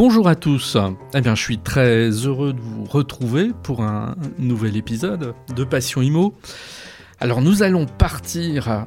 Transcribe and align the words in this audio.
Bonjour 0.00 0.28
à 0.28 0.36
tous. 0.36 0.76
Eh 1.12 1.20
bien, 1.20 1.34
je 1.34 1.42
suis 1.42 1.58
très 1.58 2.10
heureux 2.10 2.52
de 2.52 2.60
vous 2.60 2.84
retrouver 2.84 3.50
pour 3.64 3.82
un 3.82 4.14
nouvel 4.38 4.76
épisode 4.76 5.34
de 5.52 5.64
Passion 5.64 6.02
Imo. 6.02 6.34
Alors, 7.18 7.42
nous 7.42 7.64
allons 7.64 7.84
partir. 7.84 8.86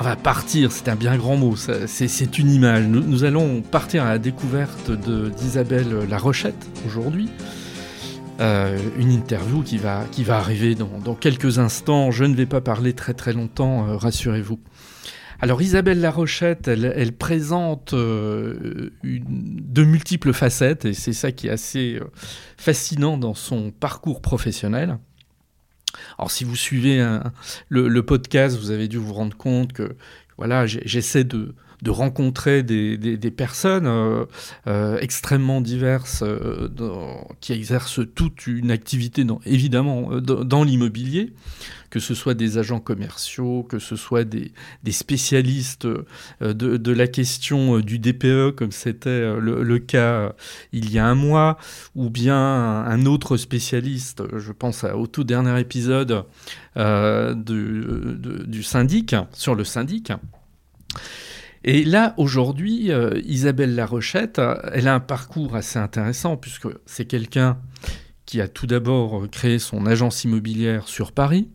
On 0.00 0.02
va 0.02 0.16
partir, 0.16 0.72
c'est 0.72 0.88
un 0.88 0.96
bien 0.96 1.16
grand 1.16 1.36
mot, 1.36 1.54
c'est 1.54 2.38
une 2.40 2.50
image. 2.50 2.84
Nous, 2.88 3.22
allons 3.22 3.62
partir 3.62 4.02
à 4.02 4.08
la 4.08 4.18
découverte 4.18 4.90
d'Isabelle 4.90 6.08
Larochette 6.10 6.66
aujourd'hui. 6.84 7.28
Euh, 8.40 8.76
une 8.98 9.12
interview 9.12 9.62
qui 9.62 9.78
va, 9.78 10.02
qui 10.10 10.24
va 10.24 10.38
arriver 10.38 10.74
dans, 10.74 11.14
quelques 11.14 11.60
instants. 11.60 12.10
Je 12.10 12.24
ne 12.24 12.34
vais 12.34 12.46
pas 12.46 12.60
parler 12.60 12.92
très 12.92 13.14
très 13.14 13.34
longtemps, 13.34 13.86
euh, 13.86 13.96
rassurez-vous. 13.96 14.58
Alors 15.42 15.62
Isabelle 15.62 16.00
Larochette, 16.00 16.68
elle, 16.68 16.92
elle 16.94 17.12
présente 17.12 17.94
euh, 17.94 18.90
de 19.02 19.84
multiples 19.84 20.34
facettes 20.34 20.84
et 20.84 20.92
c'est 20.92 21.14
ça 21.14 21.32
qui 21.32 21.46
est 21.46 21.50
assez 21.50 21.94
euh, 21.94 22.04
fascinant 22.58 23.16
dans 23.16 23.32
son 23.32 23.70
parcours 23.70 24.20
professionnel. 24.20 24.98
Alors 26.18 26.30
si 26.30 26.44
vous 26.44 26.56
suivez 26.56 27.04
le, 27.68 28.00
podcast, 28.02 28.56
vous 28.58 28.70
avez 28.70 28.86
dû 28.86 28.98
vous 28.98 29.14
rendre 29.14 29.36
compte 29.36 29.72
que 29.72 29.96
voilà, 30.36 30.66
j'essaie 30.66 31.24
de, 31.24 31.54
rencontrer 31.88 32.62
des, 32.62 33.30
personnes 33.30 33.86
euh, 34.66 34.98
extrêmement 35.00 35.60
diverses 35.60 36.22
qui 37.40 37.52
exercent 37.52 38.00
toute 38.14 38.46
une 38.46 38.70
activité, 38.70 39.26
évidemment, 39.46 40.20
dans, 40.20 40.62
l'immobilier, 40.62 41.32
que 41.90 42.00
ce 42.00 42.14
soit 42.14 42.34
des 42.34 42.56
agents 42.58 42.80
commerciaux, 42.80 43.64
que 43.68 43.78
ce 43.78 43.96
soit 43.96 44.24
des, 44.24 44.52
spécialistes 44.90 45.86
de, 46.40 46.76
de, 46.76 46.92
la 46.92 47.06
question 47.06 47.80
du 47.80 47.98
DPE, 47.98 48.52
comme 48.56 48.72
c'était 48.72 49.34
le, 49.38 49.78
cas 49.78 50.32
il 50.72 50.90
y 50.90 50.98
a 50.98 51.06
un 51.06 51.14
mois, 51.14 51.58
ou 51.94 52.10
bien 52.10 52.36
un 52.36 53.06
autre 53.06 53.36
spécialiste, 53.36 54.22
je 54.38 54.52
pense 54.52 54.84
au 54.84 55.06
tout 55.06 55.24
dernier 55.24 55.58
épisode 55.60 56.24
du, 56.76 58.62
syndic, 58.62 59.16
sur 59.32 59.54
le 59.54 59.64
syndic. 59.64 60.12
Et 61.62 61.84
là, 61.84 62.14
aujourd'hui, 62.16 62.90
euh, 62.90 63.20
Isabelle 63.26 63.74
Larochette, 63.74 64.40
elle 64.72 64.88
a 64.88 64.94
un 64.94 65.00
parcours 65.00 65.56
assez 65.56 65.78
intéressant, 65.78 66.36
puisque 66.36 66.68
c'est 66.86 67.04
quelqu'un 67.04 67.58
qui 68.24 68.40
a 68.40 68.48
tout 68.48 68.66
d'abord 68.66 69.28
créé 69.30 69.58
son 69.58 69.86
agence 69.86 70.24
immobilière 70.24 70.88
sur 70.88 71.12
Paris, 71.12 71.50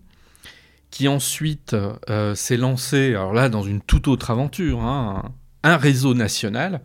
qui 0.95 1.09
ensuite 1.09 1.75
euh, 2.09 2.35
s'est 2.35 2.55
lancé, 2.55 3.09
alors 3.09 3.33
là, 3.33 3.49
dans 3.49 3.63
une 3.63 3.81
toute 3.81 4.07
autre 4.07 4.31
aventure, 4.31 4.81
hein, 4.81 5.33
un 5.63 5.75
réseau 5.75 6.13
national. 6.13 6.81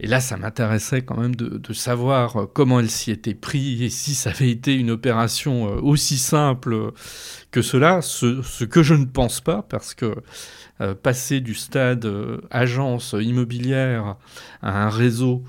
Et 0.00 0.06
là, 0.06 0.20
ça 0.20 0.38
m'intéressait 0.38 1.02
quand 1.02 1.18
même 1.18 1.36
de, 1.36 1.72
savoir 1.72 2.48
comment 2.54 2.80
elle 2.80 2.90
s'y 2.90 3.10
était 3.10 3.34
prise 3.34 3.82
et 3.82 3.90
si 3.90 4.14
ça 4.14 4.30
avait 4.30 4.50
été 4.50 4.74
une 4.74 4.90
opération 4.90 5.68
euh, 5.68 5.80
aussi 5.80 6.16
simple 6.16 6.92
que 7.50 7.60
cela, 7.60 8.00
ce 8.00 8.64
que 8.64 8.82
je 8.82 8.94
ne 8.94 9.04
pense 9.04 9.40
pas, 9.40 9.62
parce 9.62 9.94
que 9.94 10.14
euh, 10.80 10.94
passer 10.96 11.40
du 11.40 11.54
stade 11.54 12.04
euh, 12.04 12.40
agence 12.50 13.14
immobilière 13.20 14.16
à 14.60 14.86
un 14.86 14.88
réseau 14.88 15.44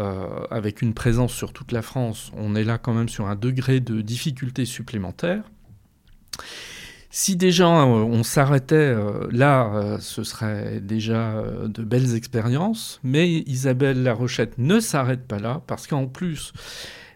euh, 0.00 0.46
avec 0.50 0.80
une 0.80 0.94
présence 0.94 1.34
sur 1.34 1.52
toute 1.52 1.72
la 1.72 1.82
France, 1.82 2.32
on 2.34 2.54
est 2.54 2.64
là 2.64 2.78
quand 2.78 2.94
même 2.94 3.10
sur 3.10 3.26
un 3.26 3.36
degré 3.36 3.80
de 3.80 4.00
difficulté 4.00 4.64
supplémentaire. 4.64 5.44
Si 7.14 7.36
déjà 7.36 7.68
on 7.68 8.22
s'arrêtait 8.22 8.96
là, 9.30 9.98
ce 10.00 10.24
serait 10.24 10.80
déjà 10.80 11.44
de 11.66 11.82
belles 11.82 12.16
expériences, 12.16 13.00
mais 13.04 13.28
Isabelle 13.30 14.02
Larochette 14.02 14.56
ne 14.56 14.80
s'arrête 14.80 15.28
pas 15.28 15.38
là, 15.38 15.60
parce 15.66 15.86
qu'en 15.86 16.06
plus, 16.06 16.54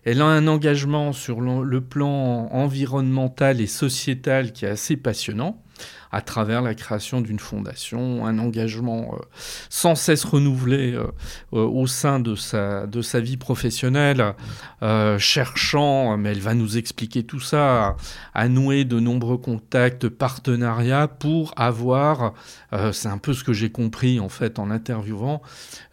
elle 0.04 0.20
a 0.20 0.26
un 0.26 0.48
engagement 0.48 1.14
sur 1.14 1.40
le 1.40 1.80
plan 1.80 2.50
environnemental 2.52 3.58
et 3.62 3.66
sociétal 3.66 4.52
qui 4.52 4.66
est 4.66 4.68
assez 4.68 4.98
passionnant 4.98 5.62
à 6.16 6.22
travers 6.22 6.62
la 6.62 6.74
création 6.74 7.20
d'une 7.20 7.38
fondation, 7.38 8.24
un 8.24 8.38
engagement 8.38 9.10
euh, 9.12 9.18
sans 9.68 9.94
cesse 9.94 10.24
renouvelé 10.24 10.94
euh, 10.94 11.08
euh, 11.52 11.58
au 11.58 11.86
sein 11.86 12.20
de 12.20 12.34
sa, 12.34 12.86
de 12.86 13.02
sa 13.02 13.20
vie 13.20 13.36
professionnelle, 13.36 14.34
cherchant, 15.18 16.16
mais 16.16 16.30
elle 16.30 16.40
va 16.40 16.54
nous 16.54 16.78
expliquer 16.78 17.24
tout 17.24 17.40
ça, 17.40 17.96
à, 18.32 18.48
nouer 18.48 18.84
de 18.84 18.98
nombreux 18.98 19.36
contacts, 19.36 20.08
partenariats 20.08 21.08
pour 21.08 21.52
avoir, 21.56 22.32
c'est 22.92 23.08
un 23.08 23.18
peu 23.18 23.34
ce 23.34 23.42
que 23.42 23.52
j'ai 23.52 23.70
compris 23.70 24.20
en 24.20 24.28
fait 24.28 24.58
en 24.58 24.70
interviewant, 24.70 25.42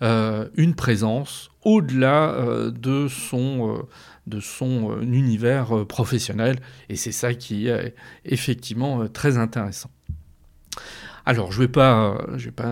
une 0.01 0.75
présence 0.75 1.49
au-delà 1.63 2.35
de 2.71 3.07
son 3.07 3.83
de 4.27 4.39
son 4.39 5.01
univers 5.01 5.85
professionnel. 5.87 6.59
Et 6.89 6.95
c'est 6.95 7.11
ça 7.11 7.33
qui 7.33 7.67
est 7.67 7.95
effectivement 8.25 9.07
très 9.07 9.37
intéressant. 9.37 9.89
Alors, 11.25 11.53
je 11.53 11.61
ne 11.61 11.65
vais 11.65 11.71
pas, 11.71 12.17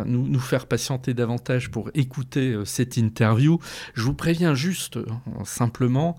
nous, 0.05 0.39
faire 0.39 0.65
patienter 0.65 1.13
davantage 1.13 1.71
pour 1.71 1.89
écouter 1.93 2.51
euh, 2.51 2.65
cette 2.65 2.97
interview. 2.97 3.59
Je 3.93 4.03
vous 4.03 4.13
préviens 4.13 4.55
juste, 4.55 4.97
euh, 4.97 5.05
simplement, 5.45 6.17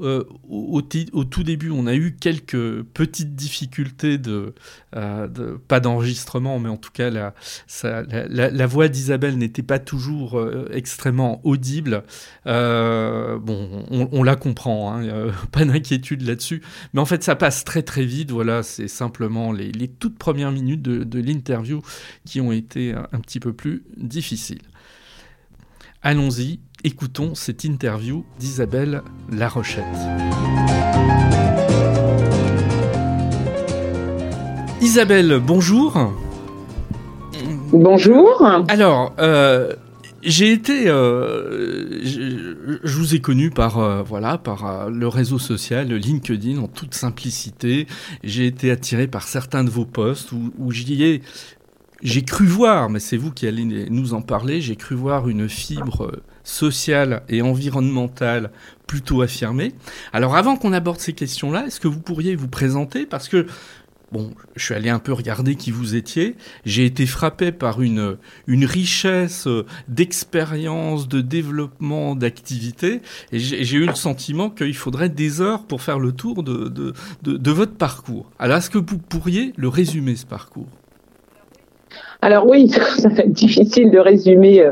euh, 0.00 0.24
au, 0.48 0.80
tout 0.80 1.42
début, 1.42 1.70
on 1.70 1.86
a 1.86 1.94
eu 1.94 2.16
quelques 2.18 2.82
petites 2.82 3.34
difficultés 3.34 4.16
de, 4.16 4.54
pas 5.68 5.80
d'enregistrement, 5.80 6.58
mais 6.58 6.70
en 6.70 6.78
tout 6.78 6.92
cas, 6.92 7.10
la, 7.10 8.66
voix 8.66 8.88
d'Isabelle 8.88 9.36
n'était 9.36 9.62
pas 9.62 9.78
toujours 9.78 10.42
extrêmement 10.72 11.40
audible. 11.44 12.04
bon, 12.46 13.84
on, 13.90 14.22
la 14.22 14.36
comprend, 14.36 14.96
hein, 14.96 15.30
pas 15.52 15.64
d'inquiétude 15.64 16.22
là-dessus. 16.22 16.62
Mais 16.94 17.00
en 17.00 17.06
fait, 17.06 17.22
ça 17.22 17.36
passe 17.36 17.64
très 17.64 17.82
très 17.82 18.04
vite. 18.04 18.30
Voilà, 18.30 18.62
c'est 18.62 18.88
simplement 18.88 19.52
les, 19.52 19.88
toutes 19.88 20.18
premières 20.18 20.52
minutes 20.52 20.82
de 20.82 21.20
l'interview 21.20 21.65
qui 22.24 22.40
ont 22.40 22.52
été 22.52 22.94
un 22.94 23.20
petit 23.20 23.40
peu 23.40 23.52
plus 23.52 23.84
difficiles. 23.96 24.62
Allons-y, 26.02 26.60
écoutons 26.84 27.34
cette 27.34 27.64
interview 27.64 28.24
d'Isabelle 28.38 29.02
Larochette. 29.32 29.84
Isabelle, 34.80 35.40
bonjour. 35.44 36.12
Bonjour. 37.72 38.46
Alors, 38.68 39.14
euh, 39.18 39.72
j'ai 40.26 40.50
été, 40.50 40.88
euh, 40.88 42.00
je, 42.02 42.98
vous 42.98 43.14
ai 43.14 43.20
connu 43.20 43.50
par 43.50 43.78
euh, 43.78 44.02
voilà 44.02 44.38
par 44.38 44.66
euh, 44.66 44.90
le 44.90 45.06
réseau 45.06 45.38
social 45.38 45.86
LinkedIn 45.92 46.58
en 46.58 46.66
toute 46.66 46.94
simplicité. 46.94 47.86
J'ai 48.24 48.46
été 48.46 48.72
attiré 48.72 49.06
par 49.06 49.22
certains 49.28 49.62
de 49.62 49.70
vos 49.70 49.84
posts 49.84 50.32
où, 50.32 50.52
où 50.58 50.72
j'y 50.72 51.04
ai 51.04 51.22
j'ai 52.06 52.22
cru 52.22 52.46
voir, 52.46 52.88
mais 52.88 53.00
c'est 53.00 53.16
vous 53.16 53.32
qui 53.32 53.48
allez 53.48 53.64
nous 53.90 54.14
en 54.14 54.22
parler, 54.22 54.60
j'ai 54.60 54.76
cru 54.76 54.94
voir 54.94 55.28
une 55.28 55.48
fibre 55.48 56.12
sociale 56.44 57.24
et 57.28 57.42
environnementale 57.42 58.52
plutôt 58.86 59.22
affirmée. 59.22 59.72
Alors 60.12 60.36
avant 60.36 60.56
qu'on 60.56 60.72
aborde 60.72 61.00
ces 61.00 61.14
questions-là, 61.14 61.66
est-ce 61.66 61.80
que 61.80 61.88
vous 61.88 61.98
pourriez 61.98 62.36
vous 62.36 62.46
présenter? 62.46 63.06
Parce 63.06 63.28
que 63.28 63.46
bon, 64.12 64.30
je 64.54 64.64
suis 64.64 64.74
allé 64.74 64.88
un 64.88 65.00
peu 65.00 65.12
regarder 65.12 65.56
qui 65.56 65.72
vous 65.72 65.96
étiez. 65.96 66.36
J'ai 66.64 66.86
été 66.86 67.06
frappé 67.06 67.50
par 67.50 67.82
une, 67.82 68.16
richesse 68.46 69.48
d'expérience, 69.88 71.08
de 71.08 71.20
développement, 71.20 72.14
d'activité. 72.14 73.00
Et 73.32 73.40
j'ai 73.40 73.76
eu 73.76 73.84
le 73.84 73.96
sentiment 73.96 74.48
qu'il 74.48 74.76
faudrait 74.76 75.08
des 75.08 75.40
heures 75.40 75.64
pour 75.64 75.82
faire 75.82 75.98
le 75.98 76.12
tour 76.12 76.44
de, 76.44 76.94
votre 77.50 77.74
parcours. 77.74 78.30
Alors, 78.38 78.58
est-ce 78.58 78.70
que 78.70 78.78
vous 78.78 78.98
pourriez 78.98 79.52
le 79.56 79.66
résumer, 79.66 80.14
ce 80.14 80.24
parcours? 80.24 80.68
Alors 82.22 82.46
oui, 82.46 82.68
ça 82.98 83.08
va 83.08 83.22
être 83.22 83.32
difficile 83.32 83.90
de 83.90 83.98
résumer 83.98 84.64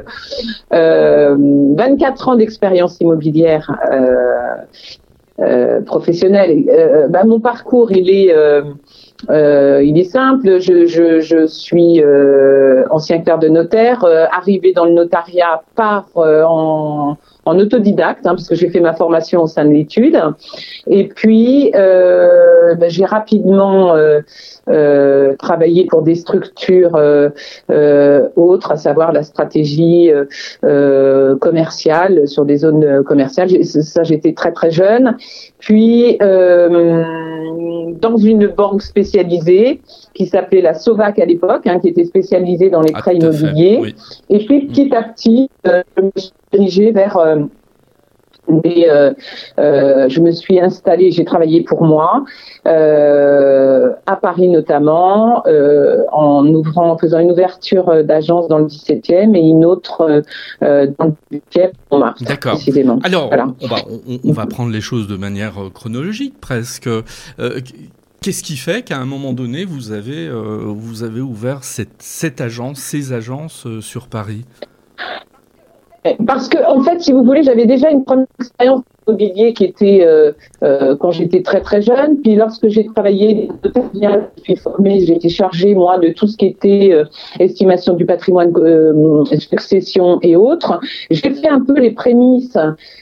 euh, 0.73 1.37
24 1.77 2.29
ans 2.29 2.37
d'expérience 2.37 3.01
immobilière 3.01 3.71
euh, 3.93 4.57
euh, 5.41 5.81
professionnelle. 5.83 6.65
Euh, 6.69 7.09
bah, 7.09 7.25
mon 7.25 7.41
parcours, 7.41 7.93
il 7.93 8.09
est 8.11 8.35
euh, 9.31 9.83
il 9.83 9.99
est 9.99 10.05
simple, 10.05 10.61
je, 10.61 11.47
suis 11.47 12.03
euh, 12.03 12.85
ancien 12.91 13.21
clerc 13.21 13.39
de 13.39 13.49
notaire, 13.49 14.05
euh, 14.05 14.27
arrivé 14.31 14.73
dans 14.73 14.85
le 14.85 14.93
notariat 14.93 15.63
par 15.75 16.09
en, 16.17 17.17
en, 17.45 17.59
autodidacte, 17.59 18.27
hein, 18.27 18.35
parce 18.35 18.49
que 18.49 18.55
j'ai 18.55 18.69
fait 18.69 18.81
ma 18.81 18.95
formation 18.95 19.43
au 19.43 19.47
sein 19.47 19.65
de 19.65 19.71
l'étude. 19.71 20.21
Et 20.87 21.09
puis, 21.09 21.71
ben, 21.73 22.89
j'ai 22.89 23.05
rapidement 23.05 23.95
travaillé 25.39 25.87
pour 25.87 26.03
des 26.03 26.15
structures 26.15 26.99
autres, 28.37 28.73
à 28.73 28.77
savoir 28.77 29.13
la 29.13 29.23
stratégie 29.23 30.11
commerciale 31.41 32.27
sur 32.29 32.45
des 32.45 32.59
zones 32.59 33.03
commerciales. 33.05 33.65
Ça, 33.65 34.03
j'étais 34.03 34.33
très 34.33 34.53
très 34.53 34.71
jeune. 34.71 35.17
Puis, 35.59 36.19
dans 37.93 38.17
une 38.17 38.49
banque 38.49 38.83
spécialisée 38.83 39.81
qui 40.15 40.27
s'appelait 40.27 40.63
la 40.63 40.75
Sovac 40.75 41.19
à 41.19 41.25
l'époque, 41.25 41.67
hein, 41.67 41.79
qui 41.81 41.89
était 41.89 42.05
spécialisée 42.05 42.71
dans 42.71 42.81
les 42.81 42.93
ah, 42.95 42.99
prêts 42.99 43.17
immobiliers. 43.17 43.95
Et 44.31 44.45
puis 44.45 44.67
petit 44.67 44.95
à 44.95 45.03
petit, 45.03 45.51
euh, 45.67 45.83
je 45.97 46.03
me 46.03 46.11
suis 46.17 46.33
dirigée 46.53 46.91
vers 46.93 47.17
euh, 47.17 47.45
Mais 48.49 48.89
euh, 48.89 49.13
euh, 49.59 50.09
je 50.09 50.21
me 50.21 50.31
suis 50.31 50.61
installée, 50.61 51.11
j'ai 51.11 51.25
travaillé 51.25 51.63
pour 51.63 51.85
moi, 51.85 52.25
euh, 52.67 53.91
à 54.07 54.17
Paris 54.17 54.49
notamment, 54.49 55.43
en 56.13 56.47
ouvrant, 56.47 56.91
en 56.91 56.99
faisant 56.99 57.19
une 57.19 57.31
ouverture 57.31 58.05
d'agence 58.05 58.49
dans 58.49 58.59
le 58.59 58.67
17e 58.67 59.35
et 59.35 59.41
une 59.41 59.65
autre 59.65 60.23
dans 60.61 61.15
le 61.31 61.39
18e 61.39 61.73
en 61.91 61.99
mars. 61.99 62.23
D'accord. 62.23 62.55
Précisément. 62.55 62.99
Alors, 63.03 63.31
on, 63.61 63.67
va, 63.67 63.77
on, 64.25 64.33
va, 64.33 64.47
prendre 64.47 64.71
les 64.71 64.81
choses 64.81 65.09
de 65.09 65.17
manière 65.17 65.55
chronologique 65.73 66.41
presque. 66.41 66.89
Qu'est-ce 68.21 68.43
qui 68.43 68.57
fait 68.57 68.83
qu'à 68.83 68.99
un 68.99 69.05
moment 69.05 69.35
donné, 69.35 69.65
vous 69.65 69.93
avez, 69.93 70.31
vous 70.31 71.03
avez 71.03 71.21
ouvert 71.21 71.63
cette, 71.63 72.01
cette 72.01 72.41
agence, 72.41 72.79
ces 72.79 73.13
agences 73.13 73.67
sur 73.81 74.07
Paris? 74.07 74.45
Parce 76.27 76.49
que, 76.49 76.59
en 76.67 76.83
fait, 76.83 77.01
si 77.01 77.13
vous 77.13 77.25
voulez, 77.25 77.43
j'avais 77.43 77.65
déjà 77.65 77.91
une 77.91 78.05
première 78.05 78.27
expérience 78.39 78.83
immobilier 79.07 79.55
qui 79.55 79.65
était 79.65 80.01
euh, 80.03 80.33
euh, 80.63 80.97
quand 80.97 81.11
j'étais 81.11 81.43
très 81.43 81.63
très 81.63 81.81
jeune. 81.81 82.21
Puis 82.21 82.35
lorsque 82.35 82.69
j'ai 82.69 82.85
travaillé, 82.85 83.49
je 83.65 84.43
suis 84.43 84.57
formée, 84.57 85.01
j'ai 85.01 85.15
été 85.15 85.31
chargée 85.31 85.75
moi 85.75 85.99
de 85.99 86.09
tout 86.09 86.27
ce 86.27 86.37
qui 86.37 86.47
était 86.47 86.91
euh, 86.93 87.05
estimation 87.41 87.95
du 87.95 88.05
patrimoine, 88.05 88.53
succession 89.39 90.19
et 90.21 90.37
autres. 90.37 90.79
J'ai 91.11 91.31
fait 91.31 91.49
un 91.49 91.61
peu 91.61 91.79
les 91.79 91.93
prémices 91.93 92.59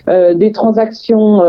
des 0.07 0.53
transactions 0.53 1.43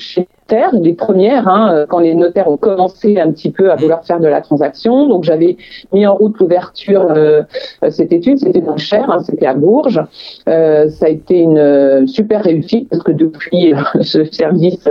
chez 0.00 0.28
les 0.72 0.94
premières, 0.94 1.48
hein, 1.48 1.72
euh, 1.72 1.86
quand 1.86 1.98
les 1.98 2.14
notaires 2.14 2.48
ont 2.48 2.56
commencé 2.56 3.18
un 3.18 3.30
petit 3.30 3.50
peu 3.50 3.70
à 3.70 3.76
vouloir 3.76 4.04
faire 4.04 4.20
de 4.20 4.26
la 4.26 4.40
transaction. 4.40 5.06
Donc 5.08 5.24
j'avais 5.24 5.56
mis 5.92 6.06
en 6.06 6.14
route 6.14 6.38
l'ouverture, 6.38 7.10
euh, 7.10 7.42
euh, 7.84 7.90
cette 7.90 8.12
étude, 8.12 8.38
c'était 8.38 8.60
dans 8.60 8.76
Cher, 8.76 9.10
hein, 9.10 9.20
c'était 9.20 9.46
à 9.46 9.54
Bourges. 9.54 10.00
ça 10.46 11.06
a 11.06 11.08
été 11.08 11.40
une 11.40 12.06
super 12.06 12.42
réussite 12.42 12.88
parce 12.88 13.02
que 13.02 13.12
depuis, 13.12 13.74
ce 14.00 14.24
service 14.24 14.88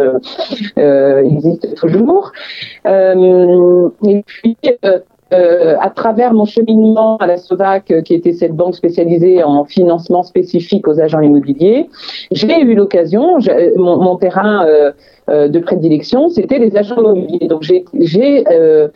existe 0.78 1.76
toujours. 1.76 2.32
et 2.86 4.24
puis, 4.26 4.58
euh, 5.32 5.76
à 5.80 5.90
travers 5.90 6.34
mon 6.34 6.46
cheminement 6.46 7.18
à 7.18 7.28
la 7.28 7.38
SOVAC, 7.38 8.04
qui 8.04 8.14
était 8.14 8.34
cette 8.34 8.54
banque 8.54 8.76
spécialisée 8.76 9.44
en 9.44 9.64
financement 9.64 10.24
spécifique 10.24 10.88
aux 10.88 11.00
agents 11.00 11.22
immobiliers, 11.22 11.90
j'ai 12.32 12.62
eu 12.62 12.74
l'occasion, 12.74 13.38
mon, 13.76 13.98
mon, 13.98 14.16
terrain 14.16 14.66
euh, 14.66 14.70
euh, 14.80 14.92
de 15.30 15.60
prédilection, 15.60 16.30
c'était 16.30 16.60
les 16.60 16.76
agents 16.76 16.98
immobiliers. 16.98 17.48
Donc 17.48 17.64
j'ai 17.64 18.44
euh, 18.50 18.88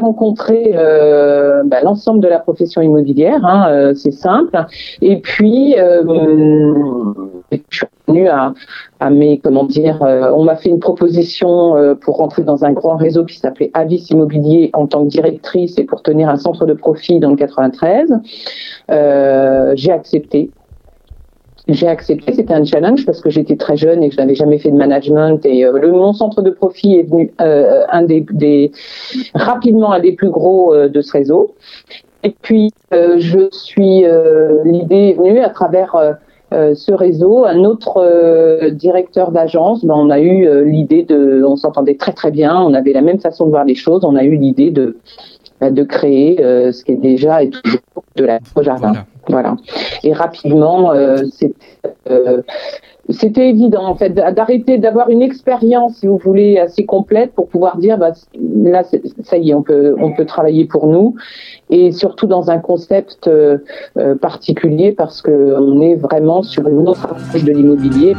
rencontré 0.00 0.72
euh, 0.74 1.62
bah, 1.64 1.78
l'ensemble 1.82 2.20
de 2.20 2.28
la 2.28 2.38
profession 2.38 2.82
immobilière, 2.82 3.44
hein, 3.44 3.92
c'est 3.94 4.12
simple. 4.12 4.58
Et 5.00 5.20
puis 5.20 5.74
je 5.76 7.54
suis 7.70 7.86
venue 8.06 8.28
à, 8.28 8.54
à 9.00 9.10
mes 9.10 9.38
comment 9.38 9.64
dire, 9.64 9.98
on 10.02 10.44
m'a 10.44 10.56
fait 10.56 10.68
une 10.70 10.80
proposition 10.80 11.96
pour 12.00 12.16
rentrer 12.16 12.42
dans 12.42 12.64
un 12.64 12.72
grand 12.72 12.96
réseau 12.96 13.24
qui 13.24 13.38
s'appelait 13.38 13.70
Avis 13.74 14.06
Immobilier 14.10 14.70
en 14.72 14.86
tant 14.86 15.04
que 15.04 15.08
directrice 15.08 15.78
et 15.78 15.84
pour 15.84 16.02
tenir 16.02 16.28
un 16.28 16.36
centre 16.36 16.66
de 16.66 16.74
profit 16.74 17.20
dans 17.20 17.30
le 17.30 17.36
93. 17.36 18.12
j'ai 19.74 19.92
accepté 19.92 20.50
j'ai 21.68 21.86
accepté, 21.86 22.32
c'était 22.32 22.54
un 22.54 22.64
challenge 22.64 23.04
parce 23.04 23.20
que 23.20 23.28
j'étais 23.28 23.56
très 23.56 23.76
jeune 23.76 24.02
et 24.02 24.08
que 24.08 24.14
je 24.14 24.20
n'avais 24.20 24.34
jamais 24.34 24.58
fait 24.58 24.70
de 24.70 24.76
management 24.76 25.44
et 25.44 25.64
euh, 25.64 25.78
le, 25.78 25.92
mon 25.92 26.12
centre 26.12 26.40
de 26.40 26.50
profit 26.50 26.96
est 26.96 27.02
venu 27.02 27.32
euh, 27.40 27.84
un 27.90 28.02
des, 28.02 28.24
des, 28.32 28.72
rapidement 29.34 29.92
un 29.92 30.00
des 30.00 30.12
plus 30.12 30.30
gros 30.30 30.74
euh, 30.74 30.88
de 30.88 31.00
ce 31.02 31.12
réseau. 31.12 31.54
Et 32.24 32.34
puis 32.42 32.70
je 32.90 33.48
suis 33.52 34.04
l'idée 34.64 35.10
est 35.10 35.12
venue 35.12 35.38
à 35.38 35.50
travers 35.50 35.94
ce 36.50 36.92
réseau, 36.92 37.44
un 37.44 37.62
autre 37.62 38.70
directeur 38.70 39.30
d'agence, 39.30 39.84
ben, 39.84 39.94
on 39.96 40.10
a 40.10 40.18
eu 40.18 40.64
l'idée 40.64 41.04
de, 41.04 41.44
on 41.46 41.54
s'entendait 41.54 41.94
très 41.94 42.12
très 42.12 42.32
bien, 42.32 42.60
on 42.60 42.74
avait 42.74 42.92
la 42.92 43.02
même 43.02 43.20
façon 43.20 43.46
de 43.46 43.50
voir 43.50 43.64
les 43.64 43.76
choses, 43.76 44.04
on 44.04 44.16
a 44.16 44.24
eu 44.24 44.34
l'idée 44.34 44.72
de 44.72 44.96
de 45.60 45.82
créer 45.82 46.36
ce 46.38 46.84
qui 46.84 46.92
est 46.92 46.96
déjà 46.96 47.42
et 47.42 47.50
toujours 47.50 47.80
de 48.16 48.24
la 48.24 48.38
jardin. 48.62 48.92
Voilà. 49.28 49.56
Et 50.04 50.12
rapidement, 50.12 50.92
euh, 50.92 51.22
euh, 52.10 52.42
c'était 53.10 53.48
évident 53.48 53.86
en 53.86 53.94
fait 53.94 54.10
d'arrêter 54.10 54.78
d'avoir 54.78 55.10
une 55.10 55.22
expérience, 55.22 55.96
si 55.96 56.06
vous 56.06 56.18
voulez, 56.18 56.58
assez 56.58 56.84
complète 56.84 57.32
pour 57.32 57.48
pouvoir 57.48 57.78
dire 57.78 57.98
bah, 57.98 58.12
là 58.40 58.82
ça 59.22 59.36
y 59.36 59.50
est, 59.50 59.54
on 59.54 59.62
peut 59.62 59.96
on 60.00 60.12
peut 60.12 60.26
travailler 60.26 60.66
pour 60.66 60.86
nous 60.86 61.14
et 61.70 61.92
surtout 61.92 62.26
dans 62.26 62.50
un 62.50 62.58
concept 62.58 63.28
euh, 63.28 63.58
particulier 64.20 64.92
parce 64.92 65.22
que 65.22 65.56
on 65.58 65.80
est 65.80 65.94
vraiment 65.94 66.42
sur 66.42 66.68
une 66.68 66.88
autre 66.88 67.04
approche 67.04 67.44
de 67.44 67.52
l'immobilier. 67.52 68.14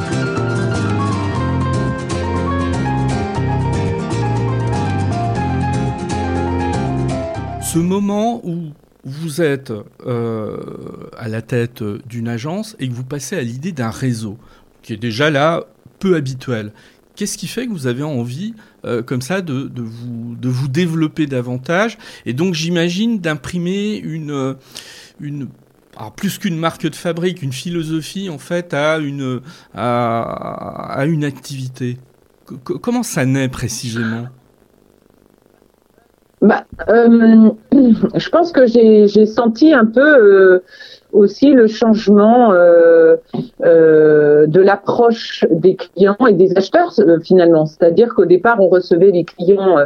Ce 7.71 7.77
moment 7.77 8.41
où 8.43 8.71
vous 9.03 9.41
êtes 9.43 9.71
euh, 10.07 10.57
à 11.15 11.27
la 11.27 11.43
tête 11.43 11.83
d'une 11.83 12.27
agence 12.27 12.75
et 12.79 12.89
que 12.89 12.93
vous 12.95 13.03
passez 13.03 13.37
à 13.37 13.43
l'idée 13.43 13.71
d'un 13.71 13.91
réseau, 13.91 14.39
qui 14.81 14.93
est 14.93 14.97
déjà 14.97 15.29
là 15.29 15.65
peu 15.99 16.15
habituel. 16.15 16.73
Qu'est-ce 17.15 17.37
qui 17.37 17.45
fait 17.45 17.67
que 17.67 17.71
vous 17.71 17.85
avez 17.85 18.01
envie, 18.01 18.55
euh, 18.85 19.03
comme 19.03 19.21
ça, 19.21 19.41
de, 19.41 19.69
vous, 19.75 20.35
de 20.35 20.49
vous 20.49 20.67
développer 20.67 21.27
davantage 21.27 21.99
Et 22.25 22.33
donc, 22.33 22.55
j'imagine 22.55 23.19
d'imprimer 23.19 23.97
une, 23.97 24.55
une 25.19 25.47
plus 26.15 26.39
qu'une 26.39 26.57
marque 26.57 26.87
de 26.87 26.95
fabrique, 26.95 27.43
une 27.43 27.53
philosophie, 27.53 28.31
en 28.31 28.39
fait, 28.39 28.73
à 28.73 28.97
une, 28.97 29.41
à 29.75 31.05
une 31.05 31.23
activité. 31.23 31.99
comment 32.63 33.03
ça 33.03 33.27
naît 33.27 33.47
précisément? 33.47 34.27
Bah, 36.41 36.65
euh, 36.89 37.51
je 38.15 38.29
pense 38.29 38.51
que 38.51 38.65
j'ai 38.65 39.25
senti 39.25 39.73
un 39.73 39.85
peu 39.85 40.01
euh, 40.01 40.63
aussi 41.11 41.51
le 41.51 41.67
changement 41.67 42.51
euh, 42.51 43.15
euh, 43.65 44.45
de 44.47 44.61
l'approche 44.61 45.45
des 45.49 45.75
clients 45.75 46.17
et 46.27 46.33
des 46.33 46.55
acheteurs 46.55 46.93
euh, 46.99 47.19
finalement. 47.19 47.65
C'est-à-dire 47.65 48.13
qu'au 48.13 48.25
départ, 48.25 48.57
on 48.59 48.67
recevait 48.67 49.11
les 49.11 49.23
clients 49.23 49.77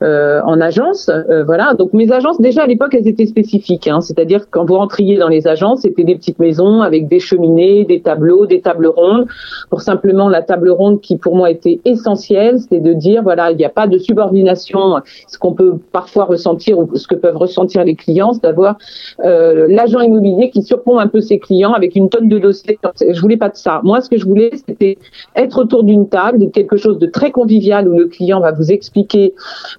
en 0.00 0.60
agence, 0.60 1.10
voilà. 1.46 1.74
Donc 1.74 1.92
mes 1.92 2.10
agences 2.12 2.40
déjà 2.40 2.62
à 2.62 2.66
l'époque, 2.66 2.94
elles 2.94 3.08
étaient 3.08 3.26
spécifiques. 3.26 3.88
Hein. 3.88 4.00
C'est-à-dire 4.00 4.46
quand 4.50 4.64
vous 4.64 4.76
rentriez 4.76 5.16
dans 5.16 5.28
les 5.28 5.46
agences, 5.46 5.82
c'était 5.82 6.04
des 6.04 6.14
petites 6.14 6.38
maisons 6.38 6.80
avec 6.82 7.08
des 7.08 7.20
cheminées, 7.20 7.84
des 7.84 8.00
tableaux, 8.00 8.46
des 8.46 8.60
tables 8.60 8.86
rondes. 8.86 9.26
Pour 9.70 9.80
simplement 9.80 10.28
la 10.28 10.42
table 10.42 10.70
ronde 10.70 11.00
qui 11.00 11.16
pour 11.16 11.36
moi 11.36 11.50
était 11.50 11.80
essentielle, 11.84 12.58
c'était 12.60 12.80
de 12.80 12.92
dire 12.92 13.22
voilà, 13.22 13.50
il 13.50 13.56
n'y 13.56 13.64
a 13.64 13.70
pas 13.70 13.86
de 13.86 13.98
subordination. 13.98 15.00
Ce 15.28 15.38
qu'on 15.38 15.52
peut 15.52 15.74
parfois 15.92 16.24
ressentir 16.24 16.78
ou 16.78 16.96
ce 16.96 17.06
que 17.06 17.14
peuvent 17.14 17.36
ressentir 17.36 17.84
les 17.84 17.94
clients, 17.94 18.32
c'est 18.32 18.42
d'avoir 18.42 18.76
l'agent 19.18 20.00
immobilier 20.00 20.50
qui 20.50 20.61
surprend 20.62 20.98
un 20.98 21.08
peu 21.08 21.20
ses 21.20 21.38
clients 21.38 21.72
avec 21.72 21.96
une 21.96 22.08
tonne 22.08 22.28
de 22.28 22.38
dossiers. 22.38 22.78
Je 23.00 23.20
voulais 23.20 23.36
pas 23.36 23.48
de 23.48 23.56
ça. 23.56 23.80
Moi, 23.84 24.00
ce 24.00 24.08
que 24.08 24.18
je 24.18 24.26
voulais, 24.26 24.50
c'était 24.66 24.98
être 25.36 25.58
autour 25.58 25.84
d'une 25.84 26.08
table, 26.08 26.50
quelque 26.50 26.76
chose 26.76 26.98
de 26.98 27.06
très 27.06 27.30
convivial 27.30 27.88
où 27.88 27.96
le 27.96 28.06
client 28.06 28.40
va 28.40 28.52
vous 28.52 28.70
expliquer 28.72 29.34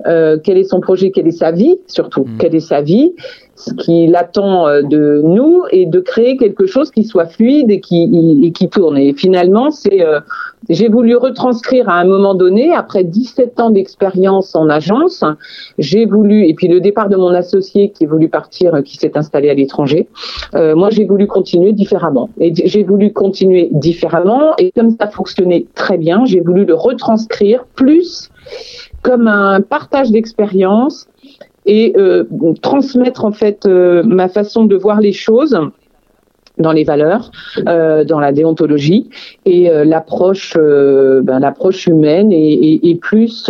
euh, 0.06 0.38
quel 0.44 0.58
est 0.58 0.64
son 0.64 0.80
projet, 0.80 1.12
quelle 1.12 1.28
est 1.28 1.32
sa 1.32 1.52
vie, 1.52 1.78
surtout 1.88 2.24
mmh. 2.24 2.38
quelle 2.40 2.56
est 2.56 2.60
sa 2.60 2.82
vie, 2.82 3.14
ce 3.56 3.74
qu'il 3.74 4.16
attend 4.16 4.68
euh, 4.68 4.82
de 4.82 5.22
nous 5.24 5.64
et 5.72 5.86
de 5.86 6.00
créer 6.00 6.38
quelque 6.38 6.66
chose 6.66 6.92
qui 6.92 7.04
soit 7.04 7.28
fluide 7.28 7.70
et 7.70 7.80
qui, 7.80 8.52
qui 8.54 8.70
tourne. 8.70 8.98
Et 8.98 9.14
finalement, 9.14 9.72
c'est 9.72 10.02
euh, 10.02 10.20
j'ai 10.70 10.88
voulu 10.88 11.16
retranscrire 11.16 11.90
à 11.90 11.96
un 11.96 12.06
moment 12.06 12.36
donné, 12.36 12.74
après 12.74 13.04
17 13.04 13.60
ans 13.60 13.70
d'expérience 13.70 14.56
en 14.56 14.70
agence, 14.70 15.24
j'ai 15.78 16.06
voulu, 16.06 16.48
et 16.48 16.54
puis 16.54 16.68
le 16.68 16.80
départ 16.80 17.10
de 17.10 17.18
mon 17.18 17.34
associé 17.34 17.92
qui 17.92 18.06
est 18.06 18.08
voulu 18.08 18.30
partir, 18.30 18.82
qui 18.84 18.98
s'est 18.98 19.18
installé 19.18 19.50
à 19.50 19.54
l'étranger, 19.54 20.08
euh, 20.56 20.73
moi 20.76 20.90
j'ai 20.90 21.06
voulu 21.06 21.28
continuer 21.28 21.74
différemment. 21.74 22.30
Et 22.40 22.54
j'ai 22.56 22.84
voulu 22.84 23.12
continuer 23.14 23.70
différemment, 23.72 24.56
et 24.58 24.72
comme 24.72 24.92
ça 25.00 25.08
fonctionnait 25.08 25.66
très 25.76 25.98
bien, 25.98 26.26
j'ai 26.26 26.40
voulu 26.40 26.66
le 26.66 26.74
retranscrire 26.74 27.66
plus 27.76 28.30
comme 29.02 29.28
un 29.28 29.62
partage 29.62 30.12
d'expérience 30.12 31.08
et 31.66 31.94
euh, 31.98 32.24
transmettre 32.62 33.26
en 33.26 33.32
fait 33.32 33.66
euh, 33.66 34.04
ma 34.04 34.28
façon 34.28 34.66
de 34.66 34.76
voir 34.76 35.00
les 35.00 35.14
choses 35.14 35.60
dans 36.60 36.72
les 36.72 36.84
valeurs, 36.84 37.32
euh, 37.68 38.04
dans 38.04 38.20
la 38.20 38.32
déontologie 38.32 39.10
et 39.46 39.72
euh, 39.72 39.86
l'approche, 39.86 40.56
ben, 40.56 41.40
l'approche 41.40 41.88
humaine 41.88 42.32
et 42.32 43.00
plus 43.02 43.50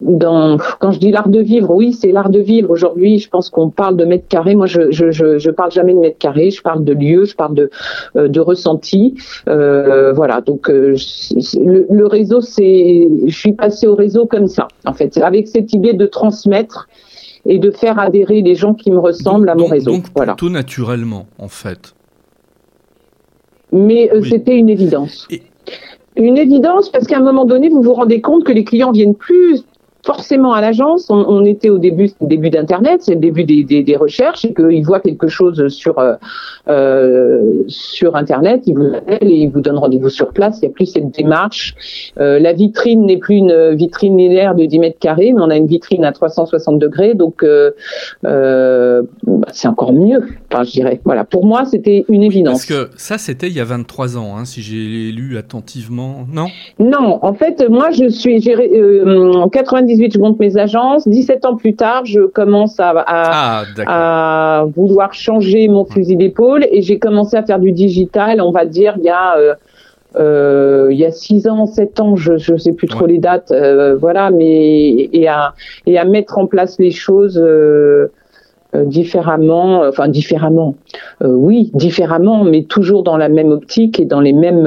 dans, 0.00 0.58
quand 0.78 0.92
je 0.92 1.00
dis 1.00 1.10
l'art 1.10 1.28
de 1.28 1.40
vivre, 1.40 1.70
oui, 1.70 1.92
c'est 1.92 2.12
l'art 2.12 2.30
de 2.30 2.38
vivre. 2.38 2.70
Aujourd'hui, 2.70 3.18
je 3.18 3.28
pense 3.28 3.50
qu'on 3.50 3.70
parle 3.70 3.96
de 3.96 4.04
mètres 4.04 4.28
carrés. 4.28 4.54
Moi, 4.54 4.66
je, 4.66 4.92
je, 4.92 5.10
je, 5.10 5.38
je, 5.38 5.50
parle 5.50 5.72
jamais 5.72 5.92
de 5.92 5.98
mètres 5.98 6.18
carrés. 6.18 6.50
Je 6.50 6.62
parle 6.62 6.84
de 6.84 6.92
lieux, 6.92 7.24
je 7.24 7.34
parle 7.34 7.54
de, 7.54 7.70
euh, 8.16 8.28
de 8.28 8.40
ressenti. 8.40 9.14
Euh, 9.48 10.12
voilà. 10.12 10.40
Donc, 10.40 10.70
euh, 10.70 10.94
le, 11.56 11.86
le, 11.90 12.06
réseau, 12.06 12.40
c'est, 12.40 13.08
je 13.26 13.36
suis 13.36 13.54
passée 13.54 13.88
au 13.88 13.96
réseau 13.96 14.26
comme 14.26 14.46
ça, 14.46 14.68
en 14.86 14.92
fait, 14.92 15.16
avec 15.18 15.48
cette 15.48 15.72
idée 15.72 15.94
de 15.94 16.06
transmettre 16.06 16.88
et 17.44 17.58
de 17.58 17.70
faire 17.72 17.98
adhérer 17.98 18.42
les 18.42 18.54
gens 18.54 18.74
qui 18.74 18.92
me 18.92 18.98
ressemblent 18.98 19.48
à 19.48 19.56
mon 19.56 19.66
réseau. 19.66 19.90
Donc, 19.90 20.04
voilà. 20.14 20.34
plutôt 20.34 20.52
naturellement, 20.52 21.26
en 21.38 21.48
fait. 21.48 21.94
mais 23.72 24.10
c'était 24.28 24.56
une 24.56 24.68
évidence. 24.68 25.26
Une 26.14 26.36
évidence 26.36 26.88
parce 26.88 27.06
qu'à 27.06 27.18
un 27.18 27.22
moment 27.22 27.44
donné, 27.44 27.68
vous 27.68 27.82
vous 27.82 27.94
rendez 27.94 28.20
compte 28.20 28.44
que 28.44 28.52
les 28.52 28.64
clients 28.64 28.90
viennent 28.90 29.14
plus 29.14 29.64
forcément 30.04 30.52
à 30.52 30.60
l'agence. 30.60 31.10
On, 31.10 31.44
était 31.44 31.70
au 31.70 31.78
début, 31.78 32.10
début 32.20 32.50
d'Internet, 32.50 33.02
c'est 33.02 33.14
le 33.14 33.20
début 33.20 33.44
des, 33.44 33.64
des, 33.64 33.82
des 33.82 33.96
recherches, 33.96 34.44
et 34.44 34.54
qu'ils 34.54 34.84
voient 34.84 35.00
quelque 35.00 35.28
chose 35.28 35.68
sur 35.68 35.98
euh, 35.98 36.14
euh, 36.68 37.64
sur 37.66 38.16
Internet, 38.16 38.62
ils 38.66 38.74
vous 38.74 38.94
appellent 38.94 39.28
et 39.28 39.42
ils 39.42 39.50
vous 39.50 39.60
donnent 39.60 39.78
rendez-vous 39.78 40.10
sur 40.10 40.32
place. 40.32 40.58
Il 40.58 40.66
n'y 40.66 40.72
a 40.72 40.74
plus 40.74 40.86
cette 40.86 41.10
démarche. 41.10 41.74
Euh, 42.18 42.38
la 42.38 42.52
vitrine 42.52 43.06
n'est 43.06 43.16
plus 43.16 43.36
une 43.36 43.74
vitrine 43.74 44.16
linéaire 44.16 44.54
de 44.54 44.64
10 44.64 44.78
mètres 44.78 44.98
carrés, 44.98 45.32
mais 45.32 45.40
on 45.40 45.50
a 45.50 45.56
une 45.56 45.66
vitrine 45.66 46.04
à 46.04 46.12
360 46.12 46.78
degrés, 46.78 47.14
donc 47.14 47.42
euh, 47.42 47.70
bah, 48.22 49.48
c'est 49.52 49.68
encore 49.68 49.92
mieux. 49.92 50.22
Enfin, 50.52 50.64
je 50.64 50.72
dirais. 50.72 51.00
Voilà. 51.04 51.24
Pour 51.24 51.46
moi, 51.46 51.64
c'était 51.64 52.04
une 52.08 52.22
évidence. 52.22 52.66
Parce 52.66 52.88
que 52.88 52.90
ça, 52.96 53.18
c'était 53.18 53.48
il 53.48 53.54
y 53.54 53.60
a 53.60 53.64
23 53.64 54.16
ans, 54.16 54.36
hein, 54.36 54.44
si 54.44 54.62
j'ai 54.62 55.12
lu 55.12 55.38
attentivement, 55.38 56.26
non? 56.30 56.46
Non, 56.78 57.18
en 57.22 57.34
fait, 57.34 57.66
moi, 57.68 57.90
je 57.90 58.08
suis 58.08 58.48
en 58.48 59.48
90 59.48 59.87
je 59.96 60.18
monte 60.18 60.38
mes 60.38 60.56
agences. 60.56 61.06
17 61.08 61.44
ans 61.44 61.56
plus 61.56 61.74
tard, 61.74 62.04
je 62.04 62.20
commence 62.20 62.78
à, 62.80 62.90
à, 62.90 63.64
ah, 63.86 64.66
vouloir 64.76 65.14
changer 65.14 65.68
mon 65.68 65.84
fusil 65.84 66.16
d'épaule 66.16 66.66
et 66.70 66.82
j'ai 66.82 66.98
commencé 66.98 67.36
à 67.36 67.42
faire 67.42 67.58
du 67.58 67.72
digital, 67.72 68.40
on 68.40 68.50
va 68.50 68.64
dire, 68.64 68.94
il 68.98 69.04
y 69.04 69.10
a... 69.10 69.36
Euh, 69.36 69.54
euh, 70.16 70.88
il 70.90 70.98
y 70.98 71.04
a 71.04 71.12
6 71.12 71.48
ans, 71.48 71.66
7 71.66 72.00
ans, 72.00 72.16
je 72.16 72.52
ne 72.52 72.58
sais 72.58 72.72
plus 72.72 72.88
trop 72.88 73.06
les 73.06 73.18
dates, 73.18 73.50
euh, 73.50 73.94
voilà, 73.96 74.30
mais 74.30 75.08
et 75.12 75.28
à, 75.28 75.54
et 75.86 75.98
à 75.98 76.04
mettre 76.04 76.38
en 76.38 76.46
place 76.46 76.78
les 76.78 76.90
choses 76.90 77.38
euh, 77.38 78.10
différemment, 78.74 79.82
euh, 79.82 79.88
enfin 79.88 80.08
différemment, 80.08 80.76
euh, 81.22 81.28
oui, 81.28 81.70
différemment, 81.74 82.44
mais 82.44 82.64
toujours 82.64 83.02
dans 83.02 83.16
la 83.16 83.28
même 83.28 83.48
optique 83.48 83.98
et 83.98 84.04
dans 84.04 84.20
les 84.20 84.32
mêmes 84.34 84.66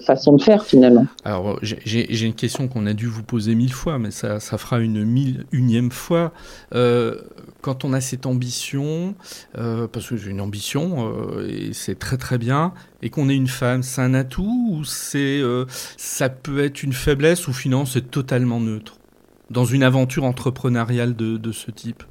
façons 0.00 0.36
de 0.36 0.42
faire 0.42 0.64
finalement. 0.64 1.06
Alors 1.24 1.58
j'ai 1.62 2.26
une 2.26 2.34
question 2.34 2.68
qu'on 2.68 2.86
a 2.86 2.94
dû 2.94 3.06
vous 3.06 3.22
poser 3.22 3.54
mille 3.54 3.72
fois, 3.72 3.98
mais 3.98 4.10
ça, 4.10 4.40
ça 4.40 4.58
fera 4.58 4.80
une 4.80 5.04
mille 5.04 5.44
unième 5.52 5.92
fois. 5.92 6.32
quand 7.60 7.84
on 7.84 7.92
a 7.92 8.00
cette 8.00 8.26
ambition, 8.26 9.14
parce 9.54 10.08
que 10.08 10.16
j'ai 10.16 10.30
une 10.30 10.40
ambition 10.40 11.12
et 11.48 11.72
c'est 11.72 11.98
très 11.98 12.16
très 12.16 12.38
bien, 12.38 12.72
et 13.02 13.10
qu'on 13.10 13.28
est 13.28 13.36
une 13.36 13.46
femme, 13.46 13.82
c'est 13.82 14.02
un 14.02 14.14
atout 14.14 14.68
ou 14.72 14.84
c'est 14.84 15.40
ça 15.96 16.28
peut 16.28 16.64
être 16.64 16.82
une 16.82 16.92
faiblesse 16.92 17.46
ou 17.46 17.52
finalement 17.52 17.86
c'est 17.86 18.10
totalement 18.10 18.60
neutre 18.60 18.96
dans 19.50 19.64
une 19.64 19.82
aventure 19.82 20.24
entrepreneuriale 20.24 21.14
de 21.14 21.52
ce 21.52 21.70
type? 21.70 22.02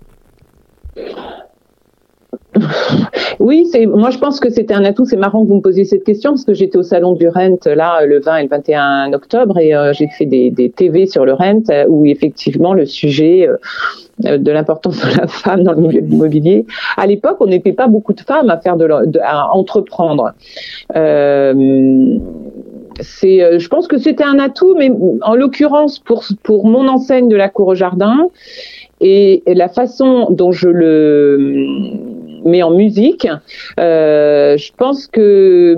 Oui, 3.39 3.65
moi 3.87 4.09
je 4.09 4.17
pense 4.17 4.39
que 4.39 4.49
c'était 4.49 4.73
un 4.73 4.83
atout. 4.85 5.05
C'est 5.05 5.17
marrant 5.17 5.43
que 5.43 5.47
vous 5.47 5.55
me 5.55 5.61
posiez 5.61 5.83
cette 5.85 6.03
question 6.03 6.31
parce 6.31 6.45
que 6.45 6.53
j'étais 6.53 6.77
au 6.77 6.83
salon 6.83 7.13
du 7.13 7.27
Rent 7.27 7.57
là 7.65 8.05
le 8.05 8.19
20 8.19 8.37
et 8.37 8.43
le 8.43 8.49
21 8.49 9.13
octobre 9.13 9.57
et 9.57 9.75
euh, 9.75 9.93
j'ai 9.93 10.07
fait 10.07 10.25
des, 10.25 10.73
TV 10.75 11.05
sur 11.07 11.25
le 11.25 11.33
Rent 11.33 11.63
euh, 11.69 11.85
où 11.87 12.05
effectivement 12.05 12.73
le 12.73 12.85
sujet 12.85 13.47
euh, 13.47 14.37
de 14.37 14.51
l'importance 14.51 15.01
de 15.01 15.17
la 15.17 15.27
femme 15.27 15.63
dans 15.63 15.73
le 15.73 15.81
milieu 15.81 16.01
de 16.01 16.07
l'immobilier. 16.07 16.65
À 16.97 17.07
l'époque, 17.07 17.37
on 17.39 17.47
n'était 17.47 17.73
pas 17.73 17.87
beaucoup 17.87 18.13
de 18.13 18.21
femmes 18.21 18.49
à 18.49 18.59
faire 18.59 18.77
de, 18.77 18.87
à 19.23 19.53
entreprendre. 19.53 20.33
C'est, 22.99 23.59
je 23.59 23.67
pense 23.69 23.87
que 23.87 23.97
c'était 23.97 24.23
un 24.23 24.37
atout, 24.37 24.75
mais 24.77 24.91
en 25.23 25.33
l'occurrence 25.33 25.97
pour 25.97 26.23
pour 26.43 26.67
mon 26.67 26.87
enseigne 26.87 27.29
de 27.29 27.35
la 27.35 27.49
cour 27.49 27.67
au 27.69 27.75
jardin 27.75 28.27
et 29.01 29.43
la 29.47 29.67
façon 29.67 30.27
dont 30.29 30.51
je 30.51 30.69
le 30.69 31.57
mais 32.45 32.63
en 32.63 32.71
musique, 32.71 33.27
euh, 33.79 34.57
je 34.57 34.71
pense 34.77 35.07
que 35.07 35.75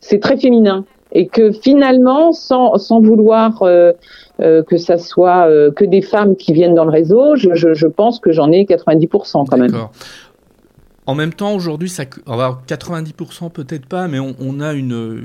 c'est 0.00 0.20
très 0.20 0.36
féminin 0.36 0.84
et 1.12 1.26
que 1.26 1.50
finalement, 1.50 2.32
sans, 2.32 2.76
sans 2.76 3.00
vouloir 3.00 3.62
euh, 3.62 3.92
euh, 4.40 4.62
que 4.62 4.76
ça 4.76 4.96
soit 4.96 5.48
que 5.74 5.84
des 5.84 6.02
femmes 6.02 6.36
qui 6.36 6.52
viennent 6.52 6.74
dans 6.74 6.84
le 6.84 6.90
réseau, 6.90 7.34
je, 7.36 7.54
je, 7.54 7.74
je 7.74 7.86
pense 7.86 8.20
que 8.20 8.32
j'en 8.32 8.52
ai 8.52 8.64
90% 8.64 9.46
quand 9.48 9.56
même. 9.56 9.72
En 11.10 11.16
même 11.16 11.32
temps, 11.32 11.56
aujourd'hui, 11.56 11.88
ça, 11.88 12.04
90% 12.04 13.50
peut-être 13.50 13.86
pas, 13.86 14.06
mais 14.06 14.20
on, 14.20 14.60
a 14.60 14.74
une, 14.74 15.24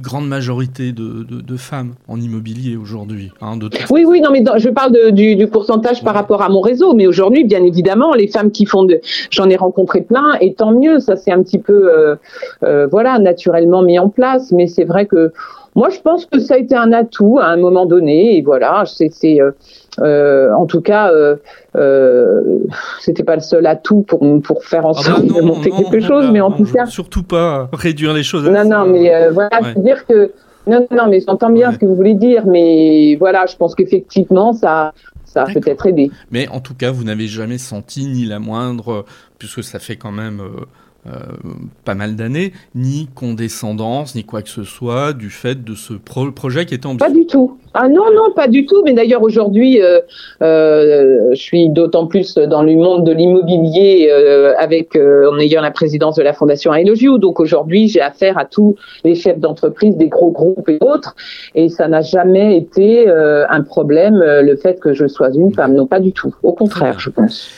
grande 0.00 0.26
majorité 0.26 0.92
de, 0.92 1.56
femmes 1.58 1.92
en 2.08 2.18
immobilier 2.18 2.78
aujourd'hui. 2.78 3.30
Hein, 3.42 3.58
oui, 3.90 4.06
oui, 4.06 4.22
non, 4.22 4.30
mais 4.30 4.42
je 4.56 4.70
parle 4.70 5.12
du, 5.12 5.46
pourcentage 5.46 6.02
par 6.02 6.14
rapport 6.14 6.40
à 6.40 6.48
mon 6.48 6.62
réseau, 6.62 6.94
mais 6.94 7.06
aujourd'hui, 7.06 7.44
bien 7.44 7.62
évidemment, 7.62 8.14
les 8.14 8.28
femmes 8.28 8.50
qui 8.50 8.64
font 8.64 8.84
de, 8.84 9.02
j'en 9.28 9.50
ai 9.50 9.56
rencontré 9.56 10.00
plein, 10.00 10.38
et 10.40 10.54
tant 10.54 10.72
mieux, 10.72 11.00
ça 11.00 11.16
c'est 11.16 11.32
un 11.32 11.42
petit 11.42 11.58
peu, 11.58 11.92
euh, 11.92 12.16
euh, 12.62 12.86
voilà, 12.90 13.18
naturellement 13.18 13.82
mis 13.82 13.98
en 13.98 14.08
place, 14.08 14.52
mais 14.52 14.66
c'est 14.66 14.84
vrai 14.84 15.04
que 15.04 15.34
moi, 15.74 15.90
je 15.90 15.98
pense 16.00 16.24
que 16.26 16.38
ça 16.38 16.54
a 16.54 16.58
été 16.58 16.76
un 16.76 16.92
atout 16.92 17.38
à 17.40 17.46
un 17.46 17.56
moment 17.56 17.84
donné, 17.84 18.38
et 18.38 18.42
voilà, 18.42 18.84
c'est, 18.86 19.40
euh, 19.40 19.50
euh, 20.00 20.52
en 20.52 20.66
tout 20.66 20.80
cas, 20.80 21.10
euh, 21.12 21.36
euh, 21.76 22.58
c'était 23.00 23.22
pas 23.22 23.36
le 23.36 23.42
seul 23.42 23.66
atout 23.66 24.02
pour 24.02 24.20
pour 24.42 24.64
faire 24.64 24.86
en 24.86 24.92
ah 24.92 24.96
bah 24.96 25.02
sorte 25.02 25.26
de 25.26 25.40
monter 25.40 25.70
quelque 25.70 26.00
chose, 26.00 26.30
mais 26.32 26.40
en 26.40 26.50
tout 26.50 26.64
cas, 26.64 26.86
surtout 26.86 27.22
pas 27.22 27.68
réduire 27.72 28.12
les 28.12 28.22
choses. 28.22 28.48
Non, 28.48 28.64
non, 28.64 28.86
mais 28.86 29.14
euh, 29.14 29.30
voilà, 29.30 29.60
ouais. 29.62 29.74
dire 29.76 30.06
que 30.06 30.32
non, 30.66 30.86
non, 30.90 31.08
mais 31.08 31.20
j'entends 31.20 31.50
bien 31.50 31.72
ce 31.72 31.78
que 31.78 31.86
vous 31.86 31.94
voulez 31.94 32.14
dire, 32.14 32.46
mais 32.46 33.16
voilà, 33.16 33.46
je 33.46 33.56
pense 33.56 33.74
qu'effectivement, 33.74 34.52
ça, 34.52 34.94
ça 35.24 35.42
a 35.42 35.46
peut-être 35.46 35.86
aidé. 35.86 36.10
Mais 36.30 36.48
en 36.48 36.60
tout 36.60 36.74
cas, 36.74 36.90
vous 36.90 37.04
n'avez 37.04 37.26
jamais 37.26 37.58
senti 37.58 38.06
ni 38.06 38.24
la 38.24 38.38
moindre, 38.38 39.04
puisque 39.38 39.62
ça 39.62 39.78
fait 39.78 39.96
quand 39.96 40.12
même 40.12 40.40
euh, 40.40 40.64
pas 41.84 41.94
mal 41.94 42.16
d'années, 42.16 42.52
ni 42.74 43.08
condescendance, 43.14 44.14
ni 44.14 44.24
quoi 44.24 44.42
que 44.42 44.48
ce 44.48 44.64
soit 44.64 45.12
du 45.12 45.30
fait 45.30 45.62
de 45.64 45.74
ce 45.74 45.94
projet 45.94 46.66
qui 46.66 46.74
était 46.74 46.86
ambitieux. 46.86 47.06
Pas 47.06 47.14
du 47.14 47.26
tout. 47.26 47.58
Ah 47.76 47.88
non, 47.88 48.04
non, 48.14 48.32
pas 48.34 48.46
du 48.46 48.66
tout. 48.66 48.82
Mais 48.84 48.92
d'ailleurs, 48.92 49.22
aujourd'hui, 49.22 49.82
euh, 49.82 50.00
euh, 50.42 51.30
je 51.32 51.40
suis 51.40 51.68
d'autant 51.70 52.06
plus 52.06 52.34
dans 52.34 52.62
le 52.62 52.76
monde 52.76 53.04
de 53.04 53.10
l'immobilier 53.10 54.08
euh, 54.12 54.54
avec 54.58 54.94
euh, 54.94 55.28
en 55.30 55.38
ayant 55.40 55.60
la 55.60 55.72
présidence 55.72 56.14
de 56.14 56.22
la 56.22 56.32
Fondation 56.32 56.72
I 56.72 56.84
Donc 57.18 57.40
aujourd'hui, 57.40 57.88
j'ai 57.88 58.00
affaire 58.00 58.38
à 58.38 58.44
tous 58.44 58.76
les 59.02 59.16
chefs 59.16 59.40
d'entreprise 59.40 59.96
des 59.96 60.08
gros 60.08 60.30
groupes 60.30 60.68
et 60.68 60.78
autres. 60.80 61.16
Et 61.56 61.68
ça 61.68 61.88
n'a 61.88 62.00
jamais 62.00 62.56
été 62.56 63.08
un 63.08 63.62
problème, 63.62 64.22
le 64.22 64.56
fait 64.56 64.78
que 64.78 64.92
je 64.92 65.06
sois 65.06 65.30
une 65.34 65.52
femme. 65.52 65.74
Non, 65.74 65.86
pas 65.86 66.00
du 66.00 66.12
tout. 66.12 66.34
Au 66.42 66.52
contraire, 66.52 67.00
je 67.00 67.10
pense. 67.10 67.50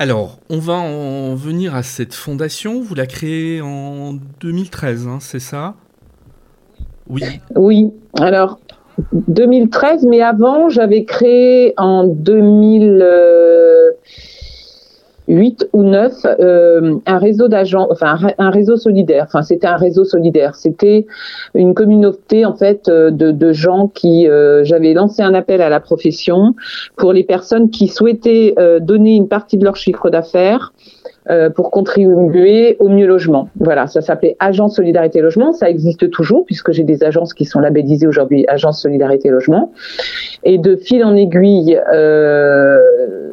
Alors, 0.00 0.38
on 0.48 0.60
va 0.60 0.78
en 0.78 1.34
venir 1.34 1.74
à 1.74 1.82
cette 1.82 2.14
fondation. 2.14 2.80
Vous 2.80 2.94
la 2.94 3.04
créez 3.04 3.60
en 3.60 4.14
2013, 4.40 5.06
hein, 5.06 5.18
c'est 5.20 5.40
ça? 5.40 5.74
Oui. 7.10 7.22
Oui. 7.54 7.92
Alors, 8.18 8.60
2013, 9.12 10.06
mais 10.06 10.22
avant, 10.22 10.70
j'avais 10.70 11.04
créé 11.04 11.74
en 11.76 12.04
2000. 12.04 13.04
8 15.30 15.68
ou 15.72 15.84
9 15.84 16.12
euh, 16.24 16.96
un 17.06 17.18
réseau 17.18 17.48
d'agents, 17.48 17.86
enfin 17.90 18.18
un 18.36 18.50
réseau 18.50 18.76
solidaire. 18.76 19.24
Enfin, 19.28 19.42
c'était 19.42 19.68
un 19.68 19.76
réseau 19.76 20.04
solidaire. 20.04 20.56
C'était 20.56 21.06
une 21.54 21.72
communauté 21.72 22.44
en 22.44 22.56
fait 22.56 22.88
euh, 22.88 23.10
de, 23.10 23.30
de 23.30 23.52
gens 23.52 23.88
qui. 23.88 24.28
Euh, 24.28 24.64
J'avais 24.64 24.92
lancé 24.92 25.22
un 25.22 25.34
appel 25.34 25.62
à 25.62 25.68
la 25.68 25.80
profession 25.80 26.54
pour 26.96 27.12
les 27.12 27.24
personnes 27.24 27.70
qui 27.70 27.88
souhaitaient 27.88 28.54
donner 28.80 29.14
une 29.14 29.28
partie 29.28 29.56
de 29.56 29.64
leur 29.64 29.76
chiffre 29.76 30.10
d'affaires 30.10 30.72
euh, 31.28 31.50
pour 31.50 31.70
contribuer 31.70 32.76
au 32.78 32.88
mieux 32.88 33.06
logement. 33.06 33.50
Voilà, 33.58 33.86
ça 33.86 34.00
s'appelait 34.00 34.36
Agence 34.38 34.76
Solidarité 34.76 35.20
Logement. 35.20 35.52
Ça 35.52 35.68
existe 35.68 36.10
toujours 36.10 36.46
puisque 36.46 36.72
j'ai 36.72 36.82
des 36.82 37.04
agences 37.04 37.34
qui 37.34 37.44
sont 37.44 37.60
labellisées 37.60 38.06
aujourd'hui 38.06 38.46
Agence 38.48 38.80
Solidarité 38.80 39.28
Logement. 39.28 39.70
Et 40.44 40.56
de 40.56 40.76
fil 40.76 41.04
en 41.04 41.14
aiguille, 41.14 41.78
euh, 41.92 42.78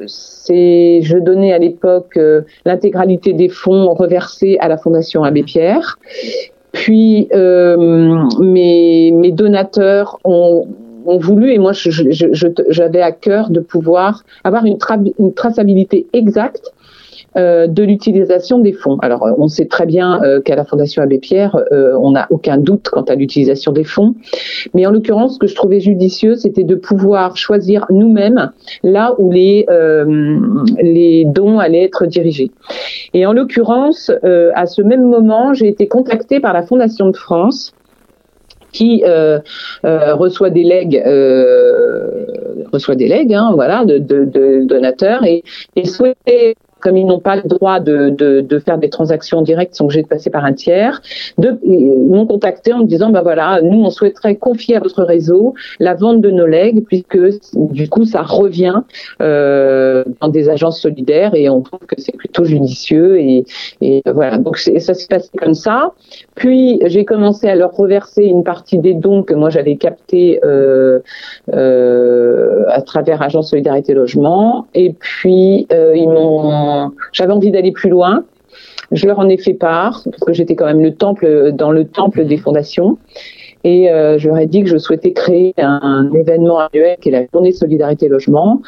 c'est, 0.05 0.99
je 1.01 1.17
donnais 1.17 1.53
à 1.53 1.59
l'époque 1.59 2.17
euh, 2.17 2.41
l'intégralité 2.65 3.31
des 3.31 3.47
fonds 3.47 3.93
reversés 3.93 4.57
à 4.59 4.67
la 4.67 4.77
Fondation 4.77 5.23
Abbé 5.23 5.43
Pierre. 5.43 5.97
Puis 6.73 7.29
euh, 7.33 8.25
mes, 8.41 9.11
mes 9.11 9.31
donateurs 9.31 10.19
ont 10.25 10.67
ont 11.07 11.17
voulu 11.17 11.53
et 11.53 11.57
moi 11.57 11.71
j'avais 11.73 13.01
à 13.01 13.11
cœur 13.11 13.49
de 13.49 13.61
pouvoir 13.61 14.23
avoir 14.43 14.65
une, 14.65 14.77
tra 14.77 14.97
une 15.17 15.33
traçabilité 15.33 16.05
exacte 16.13 16.73
de 17.37 17.83
l'utilisation 17.83 18.59
des 18.59 18.73
fonds. 18.73 18.97
Alors, 19.01 19.25
euh, 19.25 19.31
on 19.37 19.47
sait 19.47 19.65
très 19.65 19.85
bien 19.85 20.21
euh, 20.23 20.41
qu'à 20.41 20.55
la 20.55 20.65
Fondation 20.65 21.01
Abbé 21.01 21.19
Pierre, 21.19 21.57
on 21.71 22.11
n'a 22.11 22.27
aucun 22.29 22.57
doute 22.57 22.89
quant 22.89 23.03
à 23.03 23.15
l'utilisation 23.15 23.71
des 23.71 23.83
fonds. 23.83 24.15
Mais 24.73 24.85
en 24.85 24.91
l'occurrence, 24.91 25.35
ce 25.35 25.39
que 25.39 25.47
je 25.47 25.55
trouvais 25.55 25.79
judicieux, 25.79 26.35
c'était 26.35 26.63
de 26.63 26.75
pouvoir 26.75 27.37
choisir 27.37 27.85
nous-mêmes 27.89 28.51
là 28.83 29.15
où 29.17 29.31
les, 29.31 29.65
les 30.81 31.25
dons 31.25 31.59
allaient 31.59 31.83
être 31.83 32.05
dirigés. 32.05 32.51
Et 33.13 33.25
en 33.25 33.33
l'occurrence, 33.33 34.11
à 34.23 34.65
ce 34.65 34.81
même 34.81 35.03
moment, 35.03 35.53
j'ai 35.53 35.67
été 35.67 35.87
contactée 35.87 36.39
par 36.39 36.53
la 36.53 36.63
Fondation 36.63 37.09
de 37.09 37.17
France 37.17 37.73
qui 38.71 39.03
euh, 39.05 39.39
euh, 39.85 40.15
reçoit 40.15 40.49
des 40.49 40.63
legs, 40.63 41.01
euh, 41.05 42.25
reçoit 42.71 42.95
des 42.95 43.07
legs, 43.07 43.33
hein, 43.33 43.51
voilà, 43.53 43.85
de, 43.85 43.97
de, 43.97 44.25
de, 44.25 44.65
donateurs 44.65 45.23
et, 45.25 45.43
et 45.75 45.85
souhaitait 45.85 46.55
comme 46.87 46.95
ils 46.95 47.05
n'ont 47.05 47.19
pas 47.19 47.35
le 47.35 47.41
droit 47.41 47.81
de, 47.81 48.09
de, 48.09 48.59
faire 48.59 48.77
des 48.77 48.89
transactions 48.89 49.41
directes, 49.41 49.75
sont 49.75 49.83
obligés 49.83 50.03
de 50.03 50.07
passer 50.07 50.29
par 50.29 50.45
un 50.45 50.53
tiers, 50.53 51.01
de, 51.37 51.59
m'ont 51.65 52.25
contacté 52.25 52.71
en 52.71 52.79
me 52.79 52.85
disant, 52.85 53.09
bah 53.09 53.23
voilà, 53.23 53.59
nous 53.61 53.83
on 53.83 53.89
souhaiterait 53.89 54.37
confier 54.37 54.77
à 54.77 54.79
votre 54.79 55.03
réseau 55.03 55.53
la 55.81 55.95
vente 55.95 56.21
de 56.21 56.31
nos 56.31 56.45
legs, 56.45 56.85
puisque 56.85 57.19
du 57.53 57.89
coup 57.89 58.05
ça 58.05 58.21
revient 58.21 58.83
euh, 59.21 60.05
dans 60.21 60.29
des 60.29 60.47
agences 60.47 60.79
solidaires 60.79 61.35
et 61.35 61.49
on 61.49 61.59
trouve 61.59 61.85
que 61.85 61.95
c'est 61.97 62.15
plutôt 62.15 62.45
judicieux 62.45 63.19
et, 63.19 63.43
et 63.81 64.01
voilà. 64.05 64.37
Donc 64.37 64.57
ça 64.57 64.93
s'est 64.93 65.07
passé 65.09 65.29
comme 65.37 65.55
ça. 65.55 65.91
Puis 66.35 66.79
j'ai 66.85 67.03
commencé 67.03 67.49
à 67.49 67.55
leur 67.55 67.73
reverser 67.75 68.23
une 68.23 68.45
partie 68.45 68.77
des 68.77 68.93
dons 68.93 69.23
que 69.23 69.33
moi 69.33 69.49
j'avais 69.49 69.75
captés 69.75 70.39
euh, 70.45 70.99
euh, 71.53 72.63
à 72.69 72.81
travers 72.81 73.21
Agence 73.21 73.49
Solidarité 73.49 73.93
Logement. 73.93 74.67
Et 74.73 74.93
puis 74.93 75.67
euh, 75.73 75.93
ils 75.97 76.07
m'ont, 76.07 76.47
j'avais 77.11 77.33
envie 77.33 77.51
d'aller 77.51 77.71
plus 77.71 77.89
loin. 77.89 78.25
Je 78.91 79.05
leur 79.05 79.19
en 79.19 79.27
ai 79.27 79.37
fait 79.37 79.53
part 79.53 80.03
parce 80.05 80.23
que 80.23 80.33
j'étais 80.33 80.55
quand 80.55 80.65
même 80.65 80.81
dans 80.81 81.71
le 81.71 81.83
temple 81.85 82.25
des 82.25 82.37
fondations. 82.37 82.97
Et 83.63 83.91
euh, 83.91 84.17
je 84.17 84.29
leur 84.29 84.37
ai 84.37 84.45
dit 84.45 84.63
que 84.63 84.69
je 84.69 84.77
souhaitais 84.77 85.11
créer 85.11 85.53
un, 85.57 85.79
un 85.81 86.13
événement 86.13 86.59
annuel 86.59 86.97
qui 87.01 87.09
est 87.09 87.11
la 87.11 87.23
Journée 87.33 87.51
Solidarité 87.51 88.07
Logement 88.07 88.61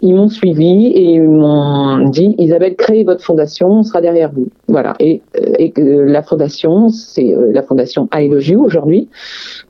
ils 0.00 0.14
m'ont 0.14 0.28
suivi 0.28 0.86
et 0.86 1.14
ils 1.14 1.22
m'ont 1.22 2.08
dit 2.08 2.34
Isabelle, 2.38 2.74
créez 2.76 3.04
votre 3.04 3.22
fondation, 3.22 3.68
on 3.68 3.82
sera 3.82 4.00
derrière 4.00 4.32
vous. 4.32 4.48
Voilà. 4.68 4.94
Et, 4.98 5.22
euh, 5.36 5.52
et 5.58 5.72
la 5.76 6.22
fondation, 6.22 6.88
c'est 6.88 7.34
euh, 7.34 7.52
la 7.52 7.62
fondation 7.62 8.08
I 8.14 8.30
aujourd'hui, 8.56 9.08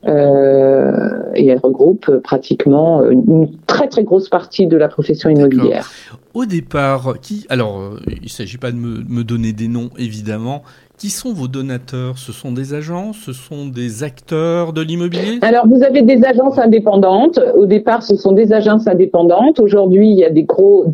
euh, 0.05 1.09
et 1.35 1.47
elle 1.47 1.59
regroupe 1.59 2.19
pratiquement 2.19 3.03
une 3.09 3.49
très 3.67 3.87
très 3.87 4.03
grosse 4.03 4.29
partie 4.29 4.67
de 4.67 4.77
la 4.77 4.87
profession 4.87 5.29
immobilière. 5.29 5.91
Au 6.33 6.45
départ, 6.45 7.15
qui 7.21 7.45
alors 7.49 7.91
il 8.07 8.23
ne 8.23 8.27
s'agit 8.27 8.57
pas 8.57 8.71
de 8.71 8.77
me, 8.77 9.03
me 9.07 9.23
donner 9.23 9.53
des 9.53 9.67
noms 9.67 9.89
évidemment, 9.97 10.63
qui 10.97 11.09
sont 11.09 11.33
vos 11.33 11.47
donateurs? 11.47 12.17
Ce 12.17 12.31
sont 12.31 12.51
des 12.51 12.73
agences 12.73 13.17
Ce 13.25 13.33
sont 13.33 13.67
des 13.67 14.03
acteurs 14.03 14.73
de 14.73 14.81
l'immobilier? 14.81 15.39
Alors, 15.41 15.67
vous 15.67 15.83
avez 15.83 16.01
des 16.01 16.23
agences 16.23 16.57
indépendantes. 16.57 17.39
Au 17.55 17.65
départ, 17.65 18.03
ce 18.03 18.15
sont 18.15 18.31
des 18.31 18.53
agences 18.53 18.87
indépendantes. 18.87 19.59
Aujourd'hui, 19.59 20.09
il 20.09 20.17
y 20.17 20.25
a 20.25 20.29
des 20.29 20.43
gros. 20.43 20.85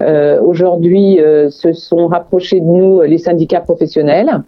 Euh, 0.00 0.40
Aujourd'hui, 0.42 1.20
euh, 1.20 1.50
se 1.50 1.72
sont 1.72 2.06
rapprochés 2.08 2.60
de 2.60 2.66
nous 2.66 3.00
les 3.02 3.18
syndicats 3.18 3.60
professionnels. 3.60 4.42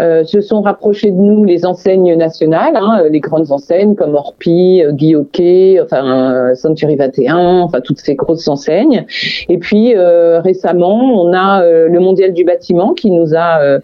Euh, 0.00 0.24
se 0.24 0.40
sont 0.40 0.62
rapprochés 0.62 1.10
de 1.10 1.16
nous 1.16 1.44
les 1.44 1.64
enseignes 1.64 2.14
nationales, 2.14 2.76
hein, 2.76 3.02
les 3.10 3.20
grandes 3.20 3.50
enseignes 3.50 3.94
comme 3.94 4.14
Orpi, 4.14 4.82
euh, 4.82 4.92
Guilloquet, 4.92 5.80
enfin 5.82 6.54
Century 6.54 6.96
21, 6.96 7.60
enfin 7.60 7.80
toutes 7.80 7.98
ces 7.98 8.14
grosses 8.14 8.48
enseignes. 8.48 9.06
Et 9.48 9.58
puis 9.58 9.94
euh, 9.96 10.40
récemment, 10.40 11.22
on 11.22 11.32
a 11.32 11.62
euh, 11.62 11.88
le 11.88 12.00
Mondial 12.00 12.32
du 12.32 12.44
bâtiment 12.44 12.94
qui 12.94 13.10
nous 13.10 13.34
a 13.34 13.60
euh, 13.60 13.80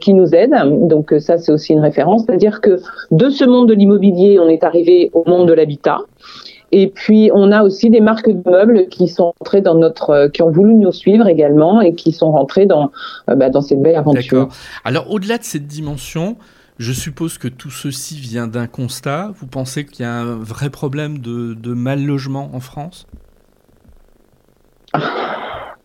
qui 0.00 0.14
nous 0.14 0.34
aide. 0.34 0.54
Donc 0.88 1.12
euh, 1.12 1.20
ça, 1.20 1.38
c'est 1.38 1.52
aussi 1.52 1.72
une 1.72 1.80
référence. 1.80 2.24
C'est-à-dire 2.26 2.60
que 2.60 2.80
de 3.10 3.28
ce 3.28 3.44
monde 3.44 3.68
de 3.68 3.74
l'immobilier, 3.74 4.38
on 4.38 4.48
est 4.48 4.64
arrivé 4.64 5.10
au 5.12 5.28
monde 5.28 5.48
de 5.48 5.52
l'habitat. 5.52 5.98
Et 6.72 6.88
puis 6.88 7.30
on 7.32 7.52
a 7.52 7.62
aussi 7.62 7.90
des 7.90 8.00
marques 8.00 8.28
de 8.28 8.50
meubles 8.50 8.88
qui 8.88 9.08
sont 9.08 9.32
entrées 9.40 9.60
dans 9.60 9.74
notre, 9.74 10.10
euh, 10.10 10.28
qui 10.28 10.42
ont 10.42 10.50
voulu 10.50 10.74
nous 10.74 10.92
suivre 10.92 11.28
également 11.28 11.80
et 11.80 11.94
qui 11.94 12.12
sont 12.12 12.32
rentrées 12.32 12.66
dans 12.66 12.90
bah, 13.28 13.50
dans 13.50 13.60
cette 13.60 13.80
belle 13.80 13.96
aventure. 13.96 14.48
Alors 14.84 15.10
au-delà 15.10 15.38
de 15.38 15.44
cette 15.44 15.66
dimension, 15.66 16.36
je 16.78 16.92
suppose 16.92 17.38
que 17.38 17.46
tout 17.46 17.70
ceci 17.70 18.18
vient 18.18 18.48
d'un 18.48 18.66
constat. 18.66 19.30
Vous 19.36 19.46
pensez 19.46 19.84
qu'il 19.84 20.04
y 20.04 20.08
a 20.08 20.12
un 20.12 20.36
vrai 20.36 20.70
problème 20.70 21.18
de, 21.18 21.54
de 21.54 21.74
mal 21.74 22.04
logement 22.04 22.50
en 22.52 22.60
France? 22.60 23.06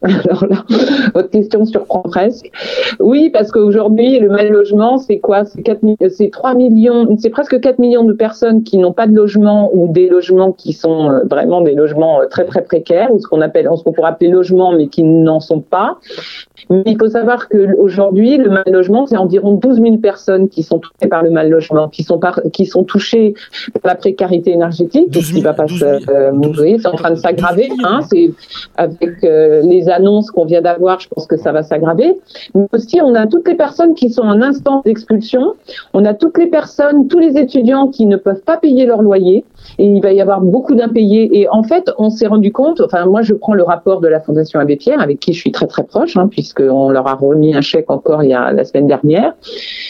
Alors 0.01 0.45
là, 0.47 0.63
votre 1.13 1.29
question 1.29 1.65
surprend 1.65 2.01
presque. 2.01 2.49
Oui, 2.99 3.29
parce 3.29 3.51
qu'aujourd'hui, 3.51 4.19
le 4.19 4.29
mal 4.29 4.49
logement, 4.49 4.97
c'est 4.97 5.19
quoi? 5.19 5.43
C'est 5.45 6.31
3 6.31 6.53
millions, 6.55 7.07
c'est 7.17 7.29
presque 7.29 7.59
4 7.59 7.79
millions 7.79 8.05
de 8.05 8.13
personnes 8.13 8.63
qui 8.63 8.77
n'ont 8.77 8.93
pas 8.93 9.07
de 9.07 9.13
logement 9.13 9.69
ou 9.73 9.91
des 9.91 10.07
logements 10.07 10.53
qui 10.53 10.73
sont 10.73 11.09
euh, 11.09 11.19
vraiment 11.29 11.61
des 11.61 11.73
logements 11.73 12.21
euh, 12.21 12.25
très 12.27 12.45
très 12.45 12.61
précaires 12.61 13.13
ou 13.13 13.19
ce 13.19 13.27
qu'on 13.27 13.41
appelle, 13.41 13.67
ce 13.75 13.83
qu'on 13.83 13.91
pourrait 13.91 14.09
appeler 14.09 14.29
logement, 14.29 14.71
mais 14.71 14.87
qui 14.87 15.03
n'en 15.03 15.41
sont 15.41 15.59
pas. 15.59 15.97
Mais 16.69 16.83
il 16.85 16.97
faut 16.97 17.09
savoir 17.09 17.49
qu'aujourd'hui, 17.49 18.37
le 18.37 18.49
mal 18.49 18.63
logement, 18.67 19.05
c'est 19.05 19.17
environ 19.17 19.53
12 19.53 19.81
000 19.81 19.97
personnes 19.97 20.47
qui 20.49 20.63
sont 20.63 20.79
touchées 20.79 21.09
par 21.09 21.23
le 21.23 21.29
mal 21.29 21.49
logement, 21.49 21.89
qui 21.89 22.03
sont 22.03 22.19
par, 22.19 22.41
qui 22.53 22.65
sont 22.65 22.83
touchées 22.83 23.33
par 23.81 23.93
la 23.93 23.95
précarité 23.95 24.51
énergétique, 24.51 25.11
qui 25.11 25.41
va 25.41 25.53
pas 25.53 25.67
se 25.67 26.31
mourir, 26.31 26.79
c'est 26.81 26.87
en 26.87 26.95
train 26.95 27.11
de 27.11 27.15
s'aggraver. 27.15 27.69
Hein, 27.83 28.01
c'est 28.09 28.31
avec 28.77 29.23
euh, 29.23 29.61
les 29.63 29.88
annonces 29.89 30.31
qu'on 30.31 30.45
vient 30.45 30.61
d'avoir, 30.61 30.99
je 30.99 31.07
pense 31.09 31.27
que 31.27 31.37
ça 31.37 31.51
va 31.51 31.63
s'aggraver. 31.63 32.19
Mais 32.55 32.67
aussi, 32.73 32.99
on 33.01 33.15
a 33.15 33.27
toutes 33.27 33.47
les 33.47 33.55
personnes 33.55 33.93
qui 33.93 34.09
sont 34.09 34.23
en 34.23 34.41
instance 34.41 34.83
d'expulsion. 34.83 35.53
On 35.93 36.05
a 36.05 36.13
toutes 36.13 36.37
les 36.37 36.47
personnes, 36.47 37.07
tous 37.07 37.19
les 37.19 37.37
étudiants 37.37 37.87
qui 37.87 38.05
ne 38.05 38.17
peuvent 38.17 38.41
pas 38.41 38.57
payer 38.57 38.85
leur 38.85 39.01
loyer. 39.01 39.45
Et 39.77 39.85
il 39.85 40.01
va 40.01 40.11
y 40.11 40.21
avoir 40.21 40.41
beaucoup 40.41 40.75
d'impayés. 40.75 41.39
Et 41.39 41.49
en 41.49 41.63
fait, 41.63 41.91
on 41.97 42.09
s'est 42.09 42.27
rendu 42.27 42.51
compte, 42.51 42.81
enfin, 42.81 43.05
moi, 43.05 43.21
je 43.21 43.33
prends 43.33 43.53
le 43.53 43.63
rapport 43.63 44.01
de 44.01 44.07
la 44.07 44.19
Fondation 44.19 44.59
Abbé 44.59 44.75
Pierre, 44.75 45.01
avec 45.01 45.19
qui 45.19 45.33
je 45.33 45.39
suis 45.39 45.51
très, 45.51 45.67
très 45.67 45.83
proche, 45.83 46.17
hein, 46.17 46.27
puisqu'on 46.27 46.89
leur 46.89 47.07
a 47.07 47.15
remis 47.15 47.55
un 47.55 47.61
chèque 47.61 47.89
encore 47.89 48.23
il 48.23 48.29
y 48.29 48.33
a 48.33 48.51
la 48.51 48.63
semaine 48.63 48.87
dernière. 48.87 49.33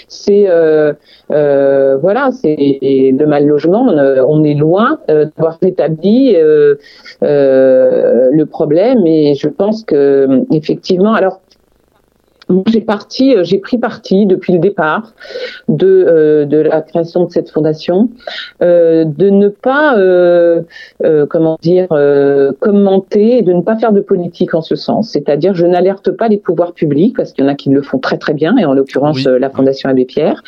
C'est, 0.07 0.49
euh, 0.49 0.93
euh, 1.31 1.97
voilà, 1.97 2.31
c'est 2.31 2.79
le 2.81 3.25
mal 3.25 3.45
logement. 3.45 3.87
On, 4.27 4.43
est 4.43 4.55
loin 4.55 4.99
euh, 5.09 5.25
d'avoir 5.37 5.59
rétabli 5.61 6.35
euh, 6.35 6.75
euh, 7.23 8.29
le 8.31 8.45
problème. 8.45 9.05
Et 9.05 9.35
je 9.35 9.47
pense 9.47 9.83
que, 9.83 10.43
effectivement, 10.53 11.13
alors, 11.13 11.41
j'ai 12.67 12.81
parti, 12.81 13.35
euh, 13.35 13.43
j'ai 13.43 13.59
pris 13.59 13.77
parti 13.77 14.25
depuis 14.25 14.53
le 14.53 14.59
départ 14.59 15.13
de, 15.67 16.05
euh, 16.07 16.45
de 16.45 16.57
la 16.57 16.81
création 16.81 17.25
de 17.25 17.31
cette 17.31 17.49
fondation, 17.49 18.09
euh, 18.61 19.05
de 19.05 19.29
ne 19.29 19.49
pas, 19.49 19.97
euh, 19.97 20.61
euh 21.03 21.25
comment 21.27 21.57
dire, 21.61 21.87
euh, 21.91 22.51
commenter 22.59 23.37
et 23.37 23.41
de 23.41 23.53
ne 23.53 23.61
pas 23.61 23.77
faire 23.77 23.91
de 23.91 24.01
politique 24.01 24.53
en 24.53 24.61
ce 24.61 24.75
sens. 24.75 25.09
C'est-à-dire, 25.11 25.53
je 25.53 25.65
n'alerte 25.65 26.11
pas 26.11 26.27
les 26.27 26.37
pouvoirs 26.37 26.73
publics 26.73 27.15
parce 27.15 27.33
qu'il 27.33 27.43
y 27.43 27.47
en 27.47 27.51
a 27.51 27.55
qui 27.55 27.69
le 27.69 27.81
font 27.81 27.99
très 27.99 28.17
très 28.17 28.33
bien, 28.33 28.57
et 28.57 28.65
en 28.65 28.73
l'occurrence 28.73 29.25
oui. 29.25 29.39
la 29.39 29.49
Fondation 29.49 29.89
Abbé 29.89 30.05
Pierre. 30.05 30.43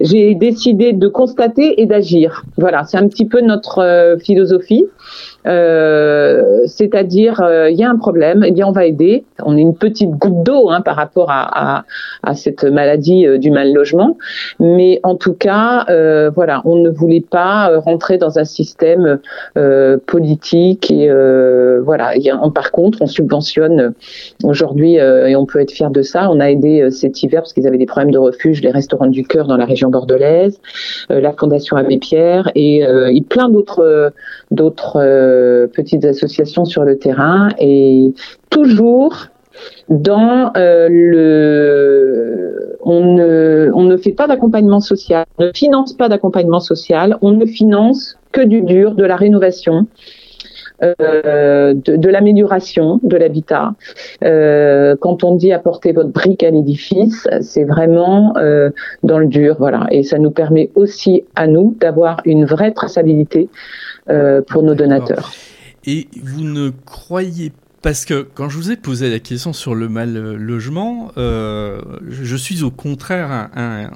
J'ai 0.00 0.34
décidé 0.34 0.92
de 0.92 1.08
constater 1.08 1.80
et 1.80 1.86
d'agir. 1.86 2.44
Voilà, 2.56 2.84
c'est 2.84 2.98
un 2.98 3.08
petit 3.08 3.26
peu 3.26 3.40
notre 3.40 4.16
philosophie. 4.20 4.86
Euh, 5.46 6.62
c'est-à-dire 6.66 7.40
euh, 7.42 7.68
il 7.70 7.76
y 7.76 7.82
a 7.82 7.90
un 7.90 7.96
problème, 7.96 8.44
eh 8.46 8.52
bien 8.52 8.66
on 8.66 8.72
va 8.72 8.86
aider. 8.86 9.24
On 9.44 9.56
est 9.56 9.60
une 9.60 9.74
petite 9.74 10.10
goutte 10.10 10.44
d'eau 10.44 10.70
hein, 10.70 10.80
par 10.82 10.96
rapport 10.96 11.30
à, 11.30 11.78
à, 11.78 11.84
à 12.22 12.34
cette 12.34 12.64
maladie 12.64 13.26
euh, 13.26 13.38
du 13.38 13.50
mal 13.50 13.72
logement, 13.72 14.18
mais 14.60 15.00
en 15.02 15.16
tout 15.16 15.34
cas, 15.34 15.86
voilà, 16.34 16.62
on 16.64 16.76
ne 16.76 16.90
voulait 16.90 17.24
pas 17.28 17.78
rentrer 17.78 18.18
dans 18.18 18.38
un 18.38 18.44
système 18.44 19.18
politique 20.06 20.90
et 20.90 21.10
voilà. 21.80 22.16
Y 22.16 22.32
par 22.54 22.70
contre, 22.70 22.98
on 23.02 23.06
subventionne 23.06 23.94
aujourd'hui 24.44 24.94
et 24.94 25.36
on 25.36 25.46
peut 25.46 25.60
être 25.60 25.70
fier 25.72 25.90
de 25.90 26.02
ça. 26.02 26.30
On 26.30 26.40
a 26.40 26.50
aidé 26.50 26.90
cet 26.90 27.22
hiver 27.22 27.42
parce 27.42 27.52
qu'ils 27.52 27.66
avaient 27.66 27.78
des 27.78 27.86
problèmes 27.86 28.10
de 28.10 28.18
refuge, 28.18 28.62
les 28.62 28.70
restaurants 28.70 29.06
du 29.06 29.24
cœur 29.24 29.46
dans 29.46 29.56
la 29.56 29.64
région 29.64 29.90
bordelaise, 29.90 30.60
la 31.08 31.32
Fondation 31.32 31.76
Abbé 31.76 31.98
Pierre 31.98 32.50
et, 32.54 32.78
et 32.80 33.22
plein 33.28 33.48
d'autres 33.48 34.12
d'autres 34.50 34.98
petites 35.72 36.04
associations 36.04 36.64
sur 36.64 36.84
le 36.84 36.98
terrain 36.98 37.48
et 37.58 38.12
toujours 38.50 39.28
dans 39.88 40.52
euh, 40.56 40.88
le 40.90 42.78
on 42.84 43.14
ne, 43.14 43.70
on 43.74 43.84
ne 43.84 43.96
fait 43.96 44.12
pas 44.12 44.26
d'accompagnement 44.26 44.80
social, 44.80 45.24
on 45.38 45.44
ne 45.44 45.52
finance 45.54 45.92
pas 45.92 46.08
d'accompagnement 46.08 46.60
social, 46.60 47.16
on 47.22 47.30
ne 47.30 47.46
finance 47.46 48.18
que 48.32 48.40
du 48.40 48.62
dur, 48.62 48.94
de 48.94 49.04
la 49.04 49.16
rénovation. 49.16 49.86
Euh, 50.82 51.74
de, 51.74 51.94
de 51.96 52.08
l'amélioration 52.08 52.98
de 53.04 53.16
l'habitat. 53.16 53.74
Euh, 54.24 54.96
quand 55.00 55.22
on 55.22 55.36
dit 55.36 55.52
apporter 55.52 55.92
votre 55.92 56.08
brique 56.10 56.42
à 56.42 56.50
l'édifice, 56.50 57.28
c'est 57.40 57.62
vraiment 57.62 58.36
euh, 58.36 58.70
dans 59.04 59.18
le 59.18 59.26
dur, 59.26 59.54
voilà. 59.60 59.86
Et 59.92 60.02
ça 60.02 60.18
nous 60.18 60.32
permet 60.32 60.70
aussi 60.74 61.22
à 61.36 61.46
nous 61.46 61.76
d'avoir 61.78 62.20
une 62.24 62.44
vraie 62.44 62.72
traçabilité 62.72 63.48
pour 64.48 64.64
nos 64.64 64.74
donateurs. 64.74 65.32
Et 65.86 66.08
vous 66.20 66.42
ne 66.42 66.70
croyez 66.84 67.52
parce 67.82 68.04
que 68.04 68.26
quand 68.34 68.48
je 68.48 68.56
vous 68.56 68.72
ai 68.72 68.76
posé 68.76 69.08
la 69.08 69.20
question 69.20 69.52
sur 69.52 69.76
le 69.76 69.88
mal 69.88 70.12
logement, 70.34 71.12
je 71.16 72.36
suis 72.36 72.64
au 72.64 72.72
contraire 72.72 73.30
un, 73.30 73.50
un, 73.54 73.90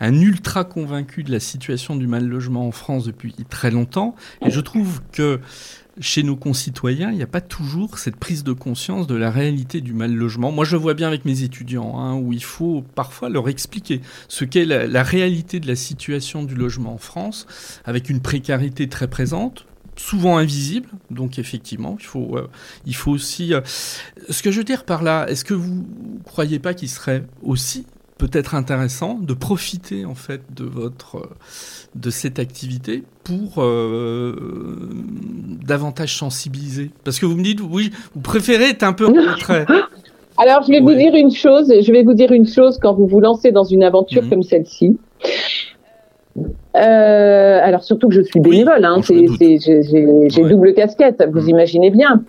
un, 0.00 0.14
ultra 0.14 0.64
convaincu 0.64 1.22
de 1.22 1.30
la 1.30 1.38
situation 1.38 1.94
du 1.94 2.08
mal 2.08 2.26
logement 2.26 2.66
en 2.66 2.72
France 2.72 3.04
depuis 3.04 3.32
très 3.48 3.70
longtemps. 3.70 4.16
Et 4.44 4.50
je 4.50 4.60
trouve 4.60 5.00
que 5.12 5.38
chez 6.00 6.22
nos 6.22 6.36
concitoyens, 6.36 7.10
il 7.10 7.16
n'y 7.16 7.22
a 7.22 7.28
pas 7.28 7.40
toujours 7.40 7.98
cette 7.98 8.16
prise 8.16 8.44
de 8.44 8.52
conscience 8.52 9.06
de 9.06 9.14
la 9.14 9.30
réalité 9.30 9.80
du 9.80 9.92
mal 9.92 10.12
logement. 10.12 10.50
Moi, 10.50 10.64
je 10.64 10.76
vois 10.76 10.94
bien 10.94 11.08
avec 11.08 11.24
mes 11.24 11.42
étudiants, 11.42 11.98
hein, 11.98 12.14
où 12.14 12.32
il 12.32 12.42
faut 12.42 12.84
parfois 12.94 13.28
leur 13.28 13.48
expliquer 13.48 14.00
ce 14.28 14.44
qu'est 14.44 14.64
la, 14.64 15.02
réalité 15.02 15.60
de 15.60 15.66
la 15.66 15.76
situation 15.76 16.42
du 16.42 16.54
logement 16.54 16.94
en 16.94 16.98
France, 16.98 17.46
avec 17.84 18.10
une 18.10 18.20
précarité 18.20 18.88
très 18.88 19.08
présente, 19.08 19.66
souvent 19.96 20.38
invisibles. 20.38 20.88
Donc 21.10 21.38
effectivement, 21.38 21.96
il 22.00 22.06
faut, 22.06 22.38
il 22.86 22.96
faut 22.96 23.12
aussi. 23.12 23.52
ce 24.28 24.42
que 24.42 24.50
je 24.50 24.58
veux 24.58 24.64
dire 24.64 24.84
par 24.84 25.02
là, 25.02 25.26
est-ce 25.28 25.44
que 25.44 25.54
vous 25.54 25.86
croyez 26.24 26.58
pas 26.58 26.74
qu'il 26.74 26.88
serait 26.88 27.24
aussi 27.42 27.86
peut-être 28.18 28.54
intéressant 28.54 29.18
de 29.20 29.34
profiter 29.34 30.04
en 30.04 30.14
fait 30.14 30.40
de 30.54 30.64
votre 30.64 31.28
de 31.94 32.10
cette 32.10 32.38
activité 32.38 33.02
pour 33.22 33.62
euh, 33.62 34.34
davantage 35.64 36.16
sensibiliser 36.16 36.90
Parce 37.04 37.18
que 37.18 37.26
vous 37.26 37.36
me 37.36 37.42
dites, 37.42 37.60
oui, 37.60 37.90
vous 38.14 38.20
préférez 38.20 38.70
être 38.70 38.82
un 38.82 38.92
peu 38.92 39.06
en 39.06 39.12
retrait. 39.34 39.66
Alors, 40.36 40.62
je 40.62 40.70
vais 40.70 40.80
vous 40.80 40.94
dire 40.94 41.14
une 41.14 41.30
chose, 41.30 41.72
je 41.80 41.92
vais 41.92 42.02
vous 42.02 42.14
dire 42.14 42.32
une 42.32 42.46
chose 42.46 42.78
quand 42.80 42.92
vous 42.94 43.06
vous 43.06 43.20
lancez 43.20 43.52
dans 43.52 43.64
une 43.64 43.84
aventure 43.84 44.22
mhm. 44.22 44.30
comme 44.30 44.42
celle-ci. 44.42 44.98
Euh, 46.76 47.60
alors 47.62 47.84
surtout 47.84 48.08
que 48.08 48.14
je 48.14 48.22
suis 48.22 48.40
bénévole, 48.40 48.84
hein, 48.84 49.00
j'ai 49.06 50.42
double 50.42 50.74
casquette, 50.74 51.24
vous 51.32 51.42
mhm. 51.42 51.50
imaginez 51.50 51.90
bien. 51.90 52.24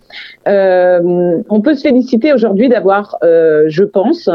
Euh, 0.48 1.42
on 1.50 1.62
peut 1.62 1.74
se 1.74 1.82
féliciter 1.82 2.32
aujourd'hui 2.32 2.70
d'avoir, 2.70 3.18
je 3.24 3.84
pense, 3.84 4.30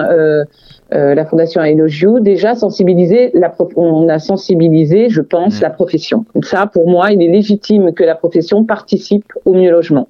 euh, 0.93 1.15
la 1.15 1.25
Fondation 1.25 1.63
Elogio, 1.63 2.21
déjà 2.21 2.55
sensibilisé, 2.55 3.31
la 3.35 3.55
on 3.77 4.09
a 4.09 4.19
sensibilisé, 4.19 5.09
je 5.09 5.21
pense, 5.21 5.59
mmh. 5.59 5.63
la 5.63 5.71
profession. 5.71 6.25
Ça, 6.43 6.67
pour 6.67 6.89
moi, 6.89 7.13
il 7.13 7.23
est 7.23 7.29
légitime 7.29 7.93
que 7.93 8.03
la 8.03 8.15
profession 8.15 8.65
participe 8.65 9.33
au 9.45 9.55
mieux 9.55 9.71
logement. 9.71 10.09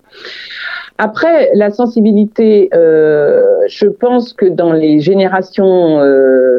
Après, 1.02 1.48
la 1.54 1.70
sensibilité, 1.70 2.68
euh, 2.74 3.42
je 3.68 3.86
pense 3.86 4.34
que 4.34 4.44
dans 4.44 4.70
les 4.74 5.00
générations 5.00 5.98
euh, 5.98 6.58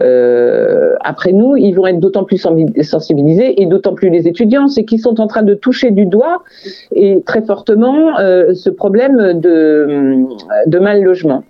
euh, 0.00 0.94
après 1.04 1.32
nous, 1.32 1.54
ils 1.58 1.72
vont 1.72 1.86
être 1.86 2.00
d'autant 2.00 2.24
plus 2.24 2.38
sensibilisés 2.38 3.60
et 3.60 3.66
d'autant 3.66 3.92
plus 3.92 4.08
les 4.08 4.26
étudiants, 4.26 4.68
c'est 4.68 4.86
qu'ils 4.86 5.00
sont 5.00 5.20
en 5.20 5.26
train 5.26 5.42
de 5.42 5.52
toucher 5.52 5.90
du 5.90 6.06
doigt 6.06 6.44
et 6.92 7.22
très 7.26 7.42
fortement 7.42 8.18
euh, 8.18 8.54
ce 8.54 8.70
problème 8.70 9.38
de, 9.38 10.24
de 10.66 10.78
mal 10.78 11.02
logement. 11.02 11.44